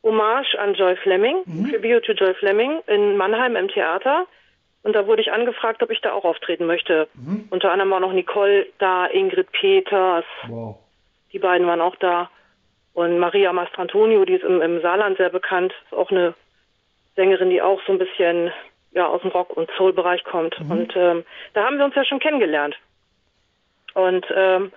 [0.04, 4.26] Hommage an Joy Fleming, Tribute to Joy Fleming in Mannheim im Theater.
[4.84, 7.10] Und da wurde ich angefragt, ob ich da auch auftreten möchte.
[7.50, 10.78] Unter anderem war noch Nicole da, Ingrid Peters, Wow.
[11.34, 12.30] die beiden waren auch da.
[12.94, 16.36] Und Maria Mastrantonio, die ist im, im Saarland sehr bekannt, ist auch eine
[17.18, 18.52] Sängerin, die auch so ein bisschen
[18.94, 20.56] ja, aus dem Rock- und Soul-Bereich kommt.
[20.72, 22.76] Und ähm, da haben wir uns ja schon kennengelernt.
[23.94, 24.72] Und ähm,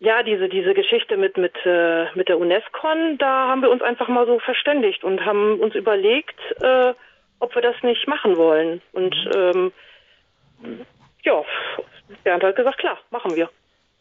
[0.00, 4.08] ja, diese, diese Geschichte mit, mit, äh, mit der UNESCO, da haben wir uns einfach
[4.08, 6.92] mal so verständigt und haben uns überlegt, äh,
[7.38, 8.82] ob wir das nicht machen wollen.
[8.92, 9.72] Und ähm,
[11.22, 11.44] ja,
[12.24, 13.48] Bernd hat gesagt, klar, machen wir.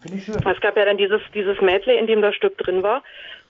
[0.02, 0.36] Finde ich schön.
[0.36, 3.04] Es gab ja dann dieses, dieses Medley, in dem das Stück drin war.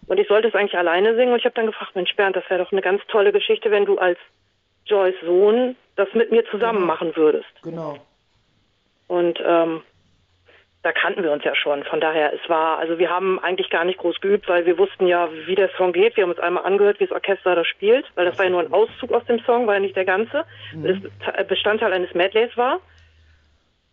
[0.07, 1.31] Und ich sollte es eigentlich alleine singen.
[1.33, 3.85] Und ich habe dann gefragt, Mensch Bernd, das wäre doch eine ganz tolle Geschichte, wenn
[3.85, 4.17] du als
[4.85, 6.93] Joyce Sohn das mit mir zusammen Genau.
[6.93, 7.49] machen würdest.
[7.63, 7.97] Genau.
[9.07, 9.83] Und ähm,
[10.83, 11.83] da kannten wir uns ja schon.
[11.83, 15.05] Von daher, es war, also wir haben eigentlich gar nicht groß geübt, weil wir wussten
[15.05, 16.17] ja, wie der Song geht.
[16.17, 18.61] Wir haben uns einmal angehört, wie das Orchester das spielt, weil das war ja nur
[18.61, 21.01] ein Auszug aus dem Song, war ja nicht der ganze, weil
[21.37, 22.79] es Bestandteil eines Medleys war.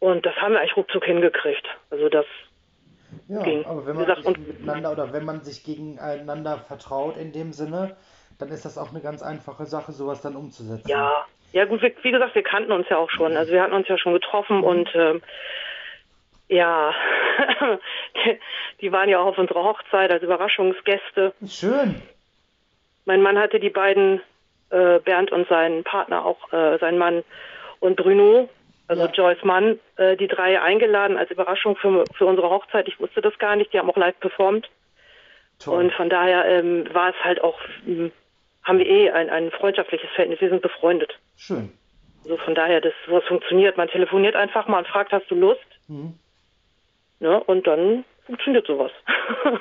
[0.00, 1.66] Und das haben wir eigentlich ruckzuck hingekriegt.
[1.90, 2.24] Also das
[3.28, 3.64] Ja, ging.
[3.64, 4.06] aber wenn man
[4.46, 7.96] miteinander oder wenn man sich gegeneinander vertraut in dem Sinne,
[8.38, 10.88] dann ist das auch eine ganz einfache Sache, sowas dann umzusetzen.
[10.88, 13.36] Ja, ja gut, wie, wie gesagt, wir kannten uns ja auch schon.
[13.36, 15.22] Also wir hatten uns ja schon getroffen und ähm,
[16.48, 16.94] ja,
[18.80, 21.34] die, waren ja auch auf unserer Hochzeit als Überraschungsgäste.
[21.46, 22.00] Schön.
[23.04, 24.20] Mein Mann hatte die beiden,
[24.70, 27.22] äh, Bernd und seinen Partner, auch äh, sein Mann
[27.80, 28.48] und Bruno,
[28.88, 29.10] also Ja.
[29.10, 32.88] Joyce Mann, äh, die drei eingeladen als Überraschung für, für unsere Hochzeit.
[32.88, 34.68] Ich wusste das gar nicht, die haben auch live performt.
[35.58, 35.84] Toll.
[35.84, 38.12] Und von daher ähm, war es halt auch, ähm,
[38.64, 41.18] haben wir eh ein, ein freundschaftliches Verhältnis, wir sind befreundet.
[41.36, 41.72] Schön.
[42.24, 43.76] Also von daher, das sowas funktioniert.
[43.76, 45.60] Man telefoniert einfach mal und fragt, hast du Lust?
[45.86, 46.14] Mhm.
[47.20, 47.42] Ne?
[47.44, 48.92] Und dann funktioniert sowas.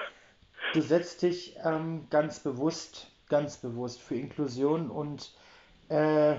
[0.73, 5.31] Du setzt dich ähm, ganz bewusst, ganz bewusst für Inklusion und
[5.89, 6.35] äh,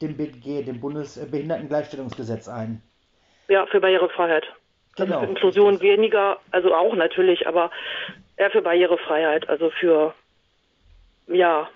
[0.00, 2.82] dem BGG, dem Bundesbehindertengleichstellungsgesetz ein.
[3.48, 4.44] ja, für Barrierefreiheit.
[4.96, 5.14] Genau.
[5.16, 7.70] Also für Inklusion weniger, also auch natürlich, aber
[8.36, 10.14] eher für Barrierefreiheit, also für,
[11.28, 11.68] ja,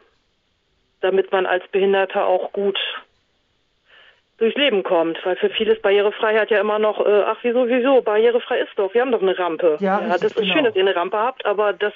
[1.00, 2.78] damit man als Behinderter auch gut
[4.38, 8.02] durchs Leben kommt, weil für viele ist Barrierefreiheit ja immer noch, äh, ach wieso, wieso,
[8.02, 9.78] barrierefrei ist doch, wir haben doch eine Rampe.
[9.80, 10.52] Ja, richtig, das ist genau.
[10.52, 11.94] schön, dass ihr eine Rampe habt, aber das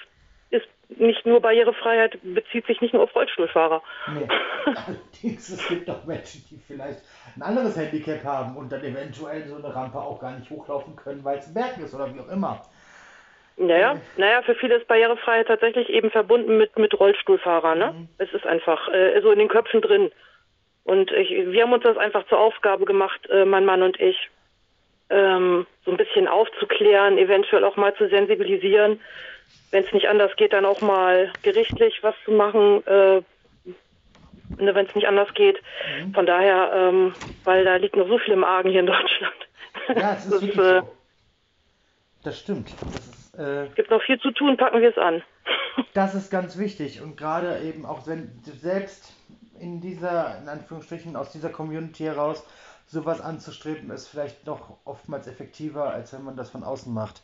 [0.50, 3.82] ist nicht nur Barrierefreiheit, bezieht sich nicht nur auf Rollstuhlfahrer.
[4.14, 4.28] Nee.
[4.66, 7.00] Allerdings, es gibt auch Menschen, die vielleicht
[7.36, 11.24] ein anderes Handicap haben und dann eventuell so eine Rampe auch gar nicht hochlaufen können,
[11.24, 12.60] weil es ein Berg ist oder wie auch immer.
[13.56, 17.78] Naja, naja, für viele ist Barrierefreiheit tatsächlich eben verbunden mit, mit Rollstuhlfahrern.
[17.78, 17.92] Ne?
[17.92, 18.08] Mhm.
[18.18, 20.10] Es ist einfach äh, so in den Köpfen drin.
[20.84, 24.30] Und ich, wir haben uns das einfach zur Aufgabe gemacht, äh, mein Mann und ich,
[25.10, 29.00] ähm, so ein bisschen aufzuklären, eventuell auch mal zu sensibilisieren.
[29.70, 33.22] Wenn es nicht anders geht, dann auch mal gerichtlich was zu machen, äh,
[34.58, 35.60] ne, wenn es nicht anders geht.
[36.02, 36.14] Mhm.
[36.14, 39.34] Von daher, ähm, weil da liegt noch so viel im Argen hier in Deutschland.
[39.96, 40.96] Ja, es ist Das, äh, so.
[42.22, 42.70] Das stimmt.
[42.92, 45.22] Das ist, äh, gibt noch viel zu tun, packen wir es an.
[45.94, 49.12] Das ist ganz wichtig und gerade eben auch wenn selbst
[49.58, 52.44] in dieser, in Anführungsstrichen, aus dieser Community heraus
[52.86, 57.22] sowas anzustreben, ist vielleicht noch oftmals effektiver, als wenn man das von außen macht.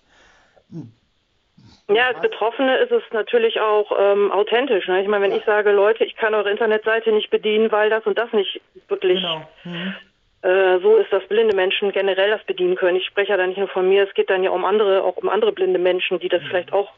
[1.88, 4.88] Ja, als Betroffene ist es natürlich auch ähm, authentisch.
[4.88, 5.02] Ne?
[5.02, 5.38] Ich meine, wenn Ja.
[5.38, 9.20] ich sage, Leute, ich kann eure Internetseite nicht bedienen, weil das und das nicht wirklich
[9.20, 9.48] Genau.
[9.64, 9.94] Mhm.
[10.42, 12.96] äh, so ist, dass blinde Menschen generell das bedienen können.
[12.96, 15.16] Ich spreche ja da nicht nur von mir, es geht dann ja um andere, auch
[15.16, 16.46] um andere blinde Menschen, die das Mhm.
[16.46, 16.90] vielleicht auch.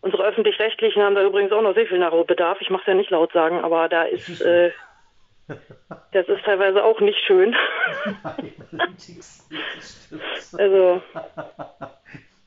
[0.00, 2.60] Unsere öffentlich-rechtlichen haben da übrigens auch noch sehr viel Nachholbedarf.
[2.60, 4.70] Ich mache es ja nicht laut sagen, aber da ist, äh,
[6.12, 7.54] das ist teilweise auch nicht schön.
[10.56, 11.02] Also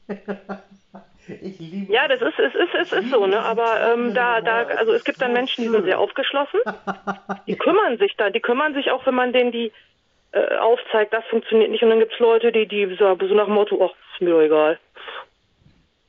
[1.28, 3.40] Ich liebe ja, das ist es ist es ist so, ne?
[3.42, 6.60] Aber ähm, da da also es gibt dann Menschen, die sind sehr aufgeschlossen.
[7.48, 9.72] Die kümmern sich da, die kümmern sich auch, wenn man denen die
[10.32, 11.84] äh, aufzeigt, das funktioniert nicht.
[11.84, 14.42] Und dann gibt's Leute, die die so, so nach dem Motto, ach, ist mir doch
[14.42, 14.80] egal.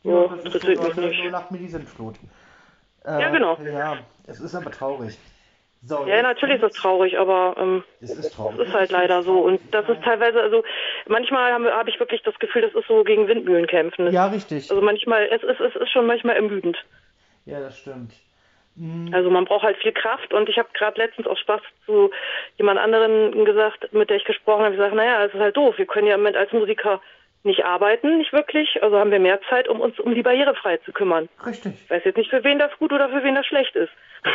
[0.05, 1.22] Ja, das interessiert mich nicht.
[1.25, 2.16] so lacht mir die Sintflut.
[3.05, 3.59] Äh, Ja, genau.
[3.64, 5.18] Ja, es ist aber traurig.
[5.85, 6.81] So, Ja, natürlich ist das kommt's.
[6.83, 8.61] traurig, aber ähm, Es ist traurig.
[8.61, 9.40] ist halt leider so.
[9.40, 10.62] Und das ist teilweise, also
[11.09, 14.12] manchmal habe hab ich wirklich das Gefühl, das ist so gegen Windmühlen kämpfen.
[14.12, 14.71] Ja, richtig.
[14.71, 16.77] Also manchmal, es ist, es ist schon manchmal ermüdend.
[17.47, 18.12] Ja, das stimmt.
[18.77, 19.12] Mhm.
[19.12, 22.11] Also man braucht halt viel Kraft und ich habe gerade letztens auch Spaß zu
[22.57, 25.77] jemand anderen gesagt, mit der ich gesprochen habe, ich gesagt, naja, es ist halt doof,
[25.79, 27.01] wir können ja im Moment als Musiker
[27.44, 30.92] nicht arbeiten, nicht wirklich, also haben wir mehr Zeit, um uns um die Barrierefreiheit zu
[30.92, 31.28] kümmern.
[31.44, 31.74] Richtig.
[31.85, 33.90] Ich weiß jetzt nicht, für wen das gut oder für wen das schlecht ist.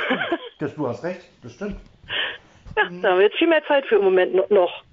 [0.60, 1.78] Das, du hast recht, das stimmt.
[2.76, 4.84] ja, da haben wir jetzt viel mehr Zeit für im Moment no- noch.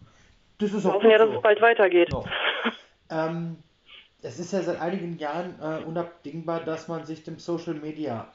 [0.59, 1.37] Das ist Wir auch hoffen ja, dass so.
[1.37, 2.11] es bald weitergeht.
[3.11, 3.57] Ähm,
[4.23, 8.29] es ist ja seit einigen Jahren äh, unabdingbar, dass man sich dem Social Media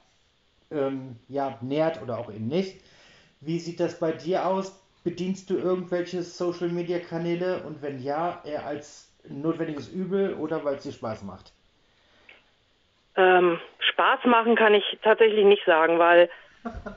[0.71, 2.81] ähm, ja, nähert oder auch eben nicht.
[3.41, 4.83] Wie sieht das bei dir aus?
[5.03, 10.75] Bedienst du irgendwelche Social Media Kanäle und wenn ja, eher als notwendiges Übel oder weil
[10.75, 11.53] es dir Spaß macht?
[13.15, 16.29] Ähm, Spaß machen kann ich tatsächlich nicht sagen, weil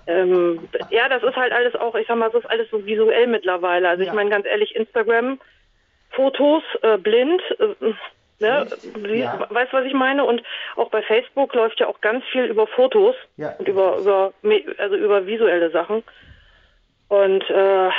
[0.07, 3.27] ähm, ja, das ist halt alles auch, ich sag mal, das ist alles so visuell
[3.27, 3.89] mittlerweile.
[3.89, 4.09] Also Ja.
[4.11, 5.41] ich meine ganz ehrlich, Instagram,
[6.11, 7.95] Fotos, äh, blind, äh,
[8.41, 9.47] ne, wie, Ja.
[9.49, 10.25] weißt du, was ich meine?
[10.25, 10.43] Und
[10.77, 13.55] auch bei Facebook läuft ja auch ganz viel über Fotos Ja.
[13.59, 14.33] und über über
[14.79, 16.03] also über visuelle Sachen.
[17.13, 17.91] Und äh,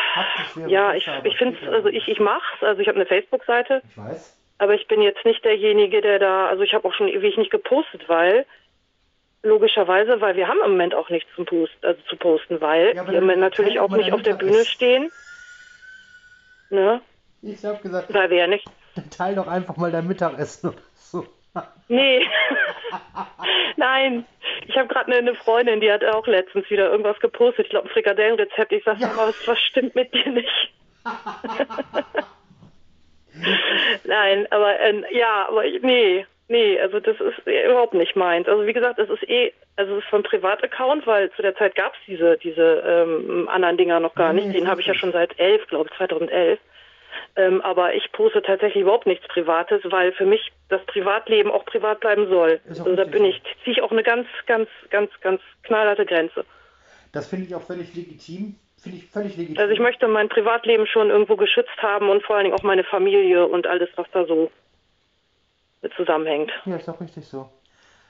[0.66, 3.84] ja, ich ich finde ja also ich ich mach's, also ich habe eine Facebook-Seite.
[3.88, 4.40] Ich weiß.
[4.58, 7.52] Aber ich bin jetzt nicht derjenige, der da, also ich habe auch schon ewig nicht
[7.52, 8.48] gepostet, weil
[9.44, 13.08] logischerweise, weil wir haben im Moment auch nichts zum Post, also zu posten, weil Ja,
[13.08, 14.72] wir natürlich auch nicht auf der Bühne Mittagessen.
[14.74, 15.12] stehen.
[16.72, 17.00] Ne?
[17.44, 18.66] Ich habe gesagt, Weil wir ja nicht.
[19.16, 21.28] teil doch einfach mal dein Mittagessen so.
[21.88, 22.26] Nee.
[23.76, 24.26] Nein.
[24.68, 27.66] Ich habe gerade eine, Freundin, die hat auch letztens wieder irgendwas gepostet.
[27.66, 28.72] Ich glaube, ein Frikadellenrezept.
[28.72, 29.08] Ich sage Ja.
[29.14, 30.74] mal, was, was stimmt mit dir nicht?
[34.06, 38.48] Nein, aber ähm, ja, aber ich, nee, nee, also das ist überhaupt nicht meins.
[38.48, 41.76] Also wie gesagt, es ist eh, also es ist von Privataccount, weil zu der Zeit
[41.76, 44.54] gab es diese diese ähm, anderen Dinger noch gar nicht.
[44.54, 46.60] Den habe ich ja schon seit elf, glaube ich, 2011.
[47.36, 52.00] Ähm, aber ich poste tatsächlich überhaupt nichts Privates, weil für mich das Privatleben auch privat
[52.00, 52.60] bleiben soll.
[52.66, 56.46] Auch Also da bin ich, ziehe ich auch eine ganz, ganz, ganz, ganz knallharte Grenze.
[57.12, 58.56] Das finde ich auch völlig legitim.
[58.78, 59.62] Finde ich völlig legitim.
[59.62, 62.84] Also ich möchte mein Privatleben schon irgendwo geschützt haben und vor allen Dingen auch meine
[62.84, 64.52] Familie und alles, was da so
[65.82, 66.52] mit zusammenhängt.
[66.66, 67.50] Ja, ist auch richtig so.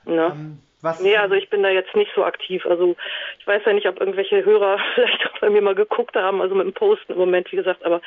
[0.05, 0.31] Ne?
[0.33, 2.65] Ähm, Was Nee, also ich bin da jetzt nicht so aktiv.
[2.65, 2.97] Also
[3.39, 6.55] ich weiß ja nicht, ob irgendwelche Hörer vielleicht auch bei mir mal geguckt haben, also
[6.55, 8.01] mit dem Posten im Moment, wie gesagt, aber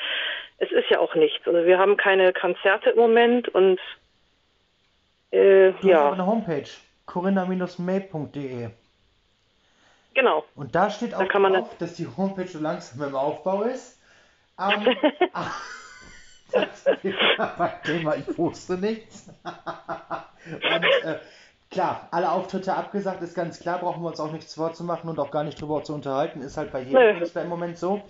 [0.59, 1.49] es ist ja auch nichts.
[1.49, 3.81] Also wir haben keine Konzerte im Moment und
[5.31, 6.69] äh, du hast ja, eine Homepage,
[7.07, 8.69] corinna-may.de.
[10.12, 10.45] genau.
[10.55, 13.99] Und da steht auch man drauf, dass die Homepage so langsam im Aufbau ist.
[14.59, 14.71] Ah,
[16.53, 19.31] das ist mein Thema, ich poste nichts.
[20.45, 21.19] Und äh,
[21.70, 25.31] klar, alle Auftritte abgesagt, ist ganz klar, brauchen wir uns auch nichts vorzumachen und auch
[25.31, 26.40] gar nicht drüber zu unterhalten.
[26.40, 27.18] Ist halt bei jedem.
[27.18, 28.02] Künstler im Moment so.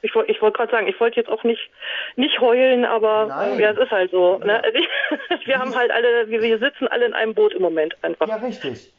[0.00, 1.70] Ich wollte wollt gerade sagen, ich wollte jetzt auch nicht
[2.14, 3.24] nicht heulen, aber
[3.56, 4.38] äh, ja, es ist halt so.
[4.38, 4.62] Ne?
[4.62, 7.96] Also ich, wir haben halt alle, wir, wir sitzen alle in einem Boot im Moment
[8.02, 8.28] einfach.
[8.28, 8.92] Ja, richtig.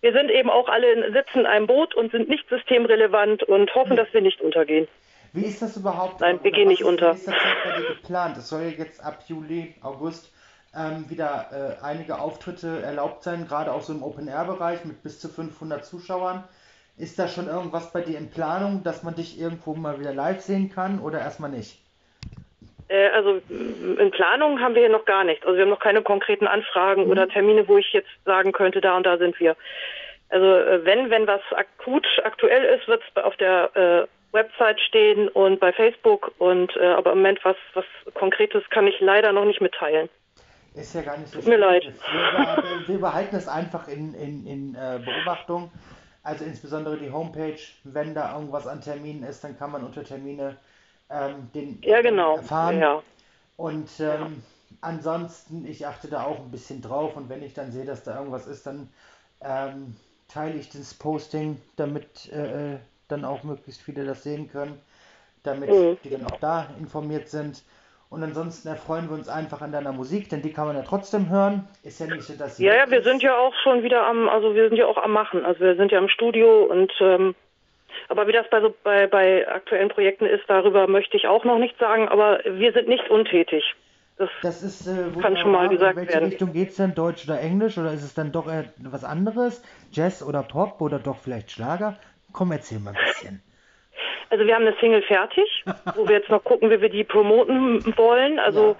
[0.00, 3.74] Wir sind eben auch alle in, sitzen in einem Boot und sind nicht systemrelevant und
[3.74, 4.88] hoffen, dass wir nicht untergehen.
[5.32, 6.20] Wie ist das überhaupt?
[6.20, 7.12] Nein, wir gehen nicht unter.
[7.12, 7.34] Wie ist das
[7.64, 8.36] bei dir geplant?
[8.38, 10.32] Es soll ja jetzt ab Juli, August
[10.76, 15.28] ähm, wieder äh, einige Auftritte erlaubt sein, gerade auch so im Open-Air-Bereich mit bis zu
[15.28, 16.44] 500 Zuschauern.
[16.96, 20.40] Ist da schon irgendwas bei dir in Planung, dass man dich irgendwo mal wieder live
[20.40, 21.78] sehen kann oder erstmal nicht?
[22.88, 25.44] Äh, also in Planung haben wir hier noch gar nichts.
[25.44, 27.10] Also wir haben noch keine konkreten Anfragen Mhm.
[27.10, 29.56] oder Termine, wo ich jetzt sagen könnte, da und da sind wir.
[30.28, 35.28] Also äh, wenn, wenn was akut aktuell ist, wird es auf der äh, Website stehen
[35.28, 39.44] und bei Facebook und äh, aber im Moment was, was Konkretes kann ich leider noch
[39.44, 40.08] nicht mitteilen.
[40.74, 41.84] Ist ja gar nicht so Tut mir leid.
[42.86, 45.70] Wir, behalten es einfach in, in, in äh, Beobachtung.
[46.22, 50.56] Also insbesondere die Homepage, wenn da irgendwas an Terminen ist, dann kann man unter Termine
[51.10, 52.36] ähm, den Ja, genau.
[52.36, 52.78] erfahren.
[52.80, 53.02] Ja.
[53.56, 54.42] Und ähm,
[54.80, 58.16] ansonsten, ich achte da auch ein bisschen drauf und wenn ich dann sehe, dass da
[58.16, 58.88] irgendwas ist, dann
[59.40, 59.96] ähm,
[60.28, 62.78] teile ich das Posting, damit äh, äh,
[63.08, 64.80] dann auch möglichst viele das sehen können,
[65.42, 65.96] damit Mhm.
[66.04, 67.62] die dann auch da informiert sind.
[68.10, 71.30] Und ansonsten erfreuen wir uns einfach an deiner Musik, denn die kann man ja trotzdem
[71.30, 71.68] hören.
[71.84, 74.28] Ist ja nicht so, dass sie Ja, ja, wir sind ja auch schon wieder am,
[74.28, 75.44] also wir sind ja auch am Machen.
[75.44, 77.36] Also wir sind ja im Studio und ähm,
[78.08, 81.58] aber wie das bei so bei, bei aktuellen Projekten ist, darüber möchte ich auch noch
[81.58, 83.62] nichts sagen, aber wir sind nicht untätig.
[84.18, 86.28] Das Das ist äh, Kann schon mal gesagt In welche werden.
[86.30, 86.94] Richtung geht es denn?
[86.96, 87.78] Deutsch oder Englisch?
[87.78, 88.48] Oder ist es dann doch
[88.82, 89.62] was anderes?
[89.92, 91.96] Jazz oder Pop oder doch vielleicht Schlager?
[92.32, 93.40] Komm, erzähl mal ein bisschen.
[94.30, 95.64] Also wir haben eine Single fertig,
[95.94, 98.38] wo wir jetzt noch gucken, wie wir die promoten wollen.
[98.38, 98.76] Also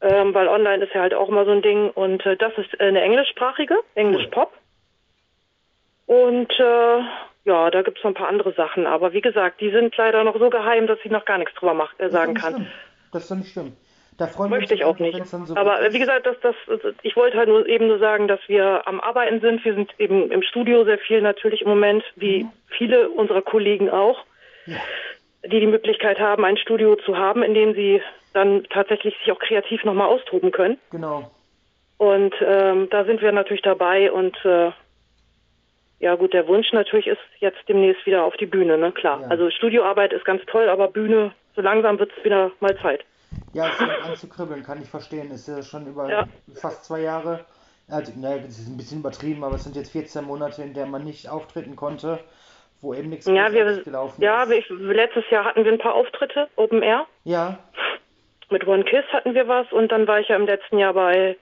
[0.00, 2.80] ähm, weil online ist ja halt auch immer so ein Ding und äh, das ist
[2.80, 4.52] eine englischsprachige, Englisch Pop.
[6.06, 6.98] Und äh,
[7.44, 10.24] ja, da gibt es noch ein paar andere Sachen, aber wie gesagt, die sind leider
[10.24, 12.66] noch so geheim, dass ich noch gar nichts drüber mach, äh, sagen das kann.
[13.12, 13.76] Das ist nicht schlimm.
[14.16, 15.26] Da freuen Möchte ich wir uns auch nicht.
[15.26, 16.54] so Aber äh, wie gesagt, das, das,
[17.02, 19.64] ich wollte halt nur eben nur sagen, dass wir am Arbeiten sind.
[19.64, 24.24] Wir sind eben im Studio sehr viel natürlich im Moment, wie viele unserer Kollegen auch,
[24.66, 24.76] Ja.
[25.44, 29.38] die die Möglichkeit haben, ein Studio zu haben, in dem sie dann tatsächlich sich auch
[29.38, 30.78] kreativ nochmal austoben können.
[30.90, 31.30] Genau.
[31.98, 34.70] Und ähm, da sind wir natürlich dabei und äh,
[35.98, 38.90] ja gut, der Wunsch natürlich ist jetzt demnächst wieder auf die Bühne, ne?
[38.92, 39.20] Klar.
[39.20, 39.28] Ja.
[39.28, 43.04] Also Studioarbeit ist ganz toll, aber Bühne, so langsam wird es wieder mal Zeit.
[43.52, 45.30] Ja, es fängt an zu kribbeln, kann ich verstehen.
[45.30, 46.26] Ist ja schon über Ja.
[46.54, 47.44] fast zwei Jahre.
[47.88, 50.86] Also, naja, das ist ein bisschen übertrieben, aber es sind jetzt 14 Monate, in der
[50.86, 52.20] man nicht auftreten konnte,
[52.80, 54.70] wo eben nichts Ja, wir, gelaufen ja ist.
[54.70, 57.06] wir, letztes Jahr hatten wir ein paar Auftritte, Open Air.
[57.24, 57.58] Ja,
[58.50, 61.36] Mit One Kiss hatten wir was und dann war ich ja im letzten Jahr bei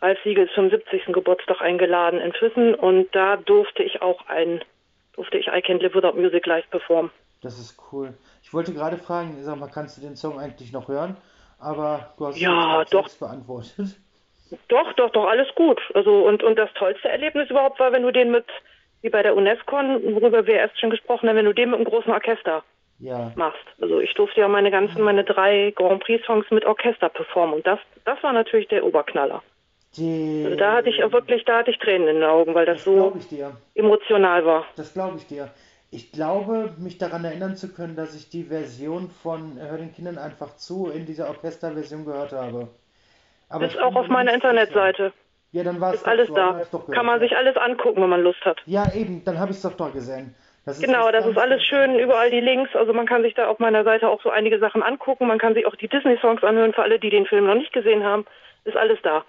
[0.00, 1.06] Ralf Siegels 75.
[1.06, 4.62] Geburtstag eingeladen in Füssen und da durfte ich auch ein,
[5.14, 7.10] durfte ich I Can't Live Without Music live performen.
[7.42, 8.14] das ist cool.
[8.42, 11.16] Ich wollte gerade fragen, sag mal, kannst du den Song eigentlich noch hören?
[11.60, 12.50] Aber du hast es Ja,
[12.84, 13.08] gerade doch.
[13.18, 13.98] beantwortet.
[14.68, 15.80] Doch, doch, doch, alles gut.
[15.94, 18.46] Also und, und das tollste Erlebnis überhaupt war, wenn du den mit,
[19.02, 21.88] wie bei der UNESCO, worüber wir erst schon gesprochen haben, wenn du den mit einem
[21.88, 22.64] großen Orchester
[22.98, 23.64] Ja, machst.
[23.80, 27.66] Also ich durfte ja meine ganzen, meine drei Grand Prix Songs mit Orchester performen und
[27.66, 29.42] das, das war natürlich der Oberknaller.
[29.96, 32.66] die, Also da hatte ich auch wirklich, da hatte ich Tränen in den Augen, weil
[32.66, 33.12] das das so
[33.74, 34.66] emotional war.
[34.76, 35.50] Das glaube ich dir.
[35.90, 40.18] Ich glaube, mich daran erinnern zu können, dass ich die Version von Hör den Kindern
[40.18, 42.68] einfach zu in dieser Orchesterversion gehört habe.
[43.48, 44.34] Aber ist ich auch auf meiner.
[44.34, 45.12] Internetseite.
[45.52, 46.60] Ja, dann war es alles so, da.
[46.92, 48.60] Kann man sich alles angucken, wenn man Lust hat.
[48.66, 50.34] Ja, eben, dann habe ich es doch doch gesehen.
[50.66, 52.76] Das Genau, das ist alles schön, überall die Links.
[52.76, 55.26] Also man kann sich da auf meiner Seite auch so einige Sachen angucken.
[55.26, 58.04] Man kann sich auch die Disney-Songs anhören für alle, die den Film noch nicht gesehen
[58.04, 58.26] haben.
[58.64, 59.24] Ist alles da.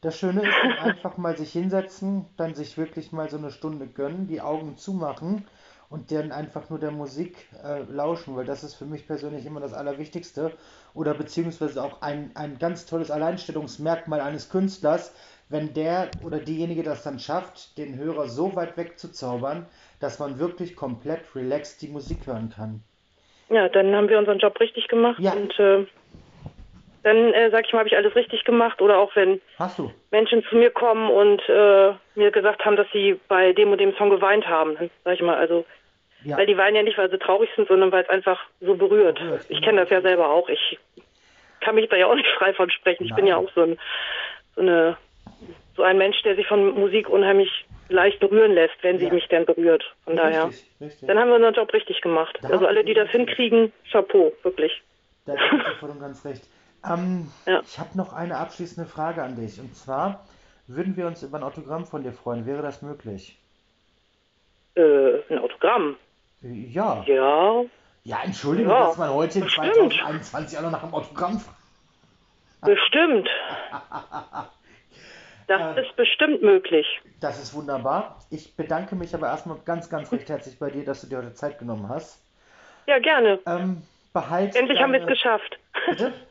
[0.00, 4.26] Das Schöne ist einfach mal sich hinsetzen, dann sich wirklich mal so eine Stunde gönnen,
[4.26, 5.46] die Augen zumachen
[5.90, 9.60] und dann einfach nur der Musik äh, lauschen, weil das ist für mich persönlich immer
[9.60, 10.52] das Allerwichtigste.
[10.94, 15.12] Oder beziehungsweise auch ein, ein ganz tolles Alleinstellungsmerkmal eines Künstlers,
[15.50, 19.66] wenn der oder diejenige das dann schafft, den Hörer so weit wegzuzaubern,
[20.00, 22.82] dass man wirklich komplett relaxed die Musik hören kann.
[23.50, 25.32] Ja, dann haben wir unseren Job richtig gemacht Ja.
[25.32, 25.84] und äh,
[27.02, 28.80] dann äh, sag ich mal, habe ich alles richtig gemacht.
[28.82, 29.40] Oder auch wenn?
[30.10, 33.94] Menschen zu mir kommen und äh, mir gesagt haben, dass sie bei dem und dem
[33.96, 34.76] Song geweint haben.
[34.76, 35.64] Dann sag ich mal, also,
[36.22, 36.36] Ja.
[36.36, 39.18] weil die weinen ja nicht, weil sie traurig sind, sondern weil es einfach so berührt.
[39.18, 39.64] Berührt, Ich genau.
[39.64, 40.48] kenne das ja selber auch.
[40.50, 40.78] Ich
[41.60, 43.04] kann mich da ja auch nicht frei von sprechen.
[43.04, 43.28] Ich bin Nein.
[43.28, 43.78] ja auch so ein,
[44.54, 44.96] so eine,
[45.80, 47.48] so ein Mensch, der sich von Musik unheimlich
[47.88, 49.12] leicht berühren lässt, wenn sie Ja.
[49.14, 49.82] mich denn berührt.
[50.04, 50.48] Von daher.
[50.48, 51.08] Richtig, richtig.
[51.08, 52.38] Dann haben wir unseren Job richtig gemacht.
[52.42, 54.82] Da also alle, die das hinkriegen, Chapeau, wirklich.
[55.24, 56.42] Da hast du voll und ganz recht.
[56.86, 57.60] Ähm, Ja.
[57.64, 59.58] Ich habe noch eine abschließende Frage an dich.
[59.58, 60.26] Und zwar
[60.66, 62.44] würden wir uns über ein Autogramm von dir freuen.
[62.46, 63.38] Wäre das möglich?
[64.76, 65.96] Äh, ein Autogramm.
[66.42, 67.02] Ja.
[67.06, 67.62] Ja.
[68.04, 69.66] Ja, Entschuldigung, Ja, dass man heute in bestimmt.
[69.94, 71.56] 2021 auch noch nach einem Autogramm fragt.
[72.62, 73.28] Bestimmt.
[75.50, 75.80] Das Äh.
[75.82, 76.86] ist bestimmt möglich.
[77.18, 78.18] Das ist wunderbar.
[78.30, 81.34] Ich bedanke mich aber erstmal ganz, ganz recht herzlich bei dir, dass du dir heute
[81.34, 82.22] Zeit genommen hast.
[82.86, 83.40] Ja, gerne.
[83.46, 83.82] Ähm,
[84.12, 85.58] behalt Endlich haben wir es deine- geschafft.
[85.88, 86.12] Bitte?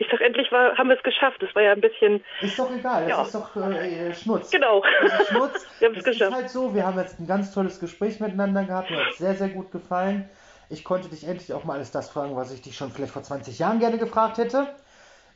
[0.00, 1.40] Ich sag, endlich war, haben wir es geschafft.
[1.40, 3.22] Das war ja ein bisschen, Ist doch egal, das Ja.
[3.22, 4.50] ist doch äh, Schnurz.
[4.50, 4.82] genau.
[5.02, 5.30] Das ist.
[5.30, 6.34] Wir haben's Es ist geschafft.
[6.34, 8.90] halt so, wir haben jetzt ein ganz tolles Gespräch miteinander gehabt.
[8.90, 10.28] Mir hat es sehr, sehr gut gefallen.
[10.68, 13.22] Ich konnte dich endlich auch mal alles das fragen, was ich dich schon vielleicht vor
[13.22, 14.66] 20 Jahren gerne gefragt hätte.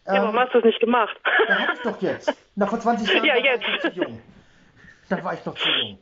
[0.06, 1.16] Ja, warum hast du es nicht gemacht?
[1.46, 2.32] Da hab ich doch jetzt.
[2.56, 3.64] Na, vor 20 Jahren Ja, da war jetzt.
[3.68, 4.22] ich noch zu jung.
[5.08, 5.98] Da war ich noch zu jung.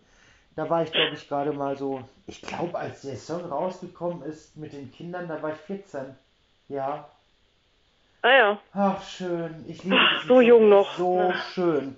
[0.57, 2.03] Da war ich, glaube ich, gerade mal so.
[2.27, 6.17] Ich glaube, als der Song rausgekommen ist mit den Kindern, da war ich 14.
[6.69, 7.09] Ja.
[8.23, 8.59] Ah ja.
[8.75, 9.65] Ach, schön.
[9.69, 10.43] Ich liebe Ach, so Song.
[10.43, 10.95] jung noch.
[10.97, 11.35] So Ja.
[11.55, 11.97] schön.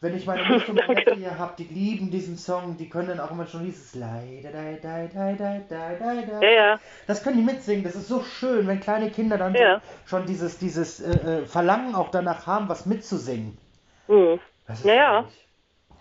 [0.00, 0.42] Wenn ich meine.
[0.72, 4.50] Neffe hier habe, die lieben diesen Song, die können dann auch immer schon dieses Leider,
[4.52, 6.80] dai, dai, dai, dai, dai, dai, Ja, ja.
[7.06, 9.80] Das können die mitsingen, das ist so schön, wenn kleine Kinder dann Ja.
[10.06, 13.56] schon dieses, dieses äh, äh, Verlangen auch danach haben, was mitzusingen.
[14.08, 14.38] Hm.
[14.66, 15.12] Das ist Ja, ja.
[15.14, 15.46] herrlich.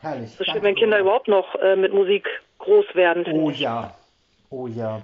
[0.01, 0.35] Herrlich.
[0.35, 2.27] So schön, wenn Kinder überhaupt noch äh, mit Musik
[2.59, 3.25] groß werden.
[3.31, 3.95] Oh ja.
[4.49, 5.01] Oh ja.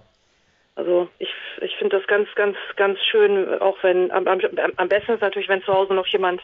[0.76, 1.30] Also ich,
[1.62, 4.40] ich finde das ganz, ganz, ganz schön, auch wenn, am, am,
[4.76, 6.42] am besten ist natürlich, wenn zu Hause noch jemand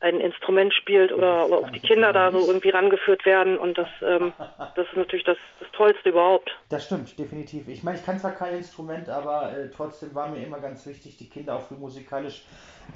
[0.00, 3.88] ein Instrument spielt oder, oder auch die Kinder da so irgendwie rangeführt werden und das,
[4.02, 4.32] ähm,
[4.74, 6.50] das ist natürlich das, das Tollste überhaupt.
[6.70, 7.68] Das stimmt, definitiv.
[7.68, 11.18] Ich meine, ich kann zwar kein Instrument, aber äh, trotzdem war mir immer ganz wichtig,
[11.18, 12.44] die Kinder auch musikalisch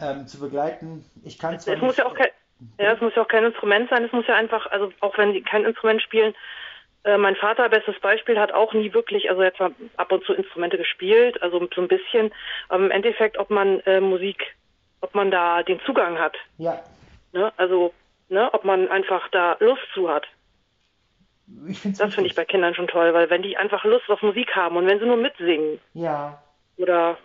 [0.00, 1.04] ähm, zu begleiten.
[1.24, 2.30] Ich kann zwar Es muss ja auch kein,
[2.78, 5.32] ja, es muss ja auch kein Instrument sein, es muss ja einfach, also auch wenn
[5.32, 6.34] sie kein Instrument spielen,
[7.04, 10.32] äh, mein Vater, bestes Beispiel, hat auch nie wirklich, also jetzt mal ab und zu
[10.32, 12.32] Instrumente gespielt, also so ein bisschen,
[12.70, 14.42] aber im Endeffekt, ob man äh, Musik,
[15.02, 16.82] ob man da den Zugang hat, ja,
[17.34, 17.52] ne?
[17.58, 17.92] also
[18.30, 20.26] ne, ob man einfach da Lust zu hat.
[21.46, 24.76] Das finde ich bei Kindern schon toll, weil wenn die einfach Lust auf Musik haben
[24.76, 26.42] und wenn sie nur mitsingen Ja,
[26.78, 27.18] oder,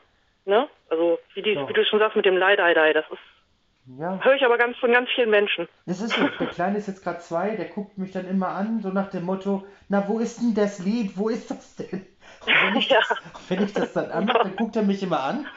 [0.45, 3.97] ne, also wie, die, wie du schon sagst mit dem Lei Dai Dai, das ist,
[3.97, 4.19] ja.
[4.21, 5.69] höre ich aber ganz von ganz vielen Menschen.
[5.85, 8.81] Es ist so, der Kleine ist jetzt gerade zwei, der guckt mich dann immer an,
[8.81, 11.13] so nach dem Motto, na, wo ist denn das Lied?
[11.17, 12.05] Wo ist das denn?
[12.45, 12.99] Und wenn ich, Ja.
[12.99, 15.47] das, wenn ich das dann anmache, dann guckt er mich immer an.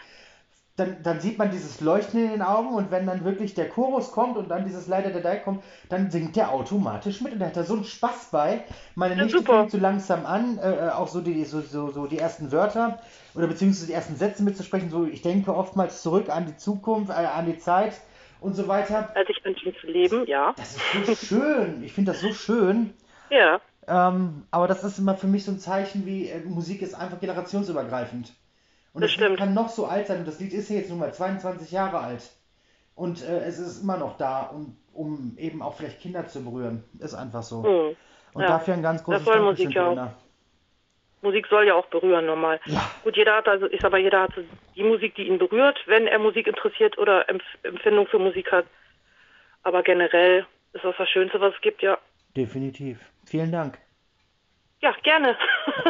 [0.77, 4.11] Dann, dann sieht man dieses Leuchten in den Augen und wenn dann wirklich der Chorus
[4.11, 7.47] kommt und dann dieses Leider der Dei kommt, dann singt der automatisch mit und da
[7.47, 8.65] hat er so einen Spaß bei.
[8.95, 9.53] Meine Ja, Nichte super.
[9.59, 12.99] fängt so langsam an, äh, auch so die, so, so, so die ersten Wörter
[13.35, 14.89] oder beziehungsweise die ersten Sätze mitzusprechen.
[14.91, 17.93] So, ich denke oftmals zurück an die Zukunft, äh, an die Zeit
[18.41, 19.11] und so weiter.
[19.15, 20.55] Als ich anfing zu leben, ja.
[20.57, 21.83] Das ist so schön.
[21.83, 22.95] Ich finde das so schön.
[23.31, 26.95] Ja, Ähm, aber das ist immer für mich so ein Zeichen, wie äh, Musik ist
[26.95, 28.33] einfach generationsübergreifend.
[28.93, 30.21] Und Das das, Lied kann noch so alt sein.
[30.21, 32.31] Und das Lied ist ja jetzt nun mal 22 Jahre alt.
[32.95, 36.85] Und äh, es ist immer noch da, um, um eben auch vielleicht Kinder zu berühren.
[36.99, 37.65] Ist einfach so.
[37.65, 37.97] hm.
[38.35, 38.49] Und ja.
[38.49, 40.11] dafür ein ganz großes soll Dankeschön, Musik ja auch.
[41.23, 42.61] Musik soll ja auch berühren normal.
[42.65, 44.33] Ja, Gut, jeder hat also, ich sag mal, jeder hat
[44.75, 48.67] die Musik, die ihn berührt, wenn er Musik interessiert oder Empf Empfindung für Musik hat.
[49.63, 51.97] Aber generell ist das das Schönste, was es gibt, ja.
[52.37, 52.99] definitiv.
[53.25, 53.79] Vielen Dank.
[54.81, 55.37] Ja, gerne.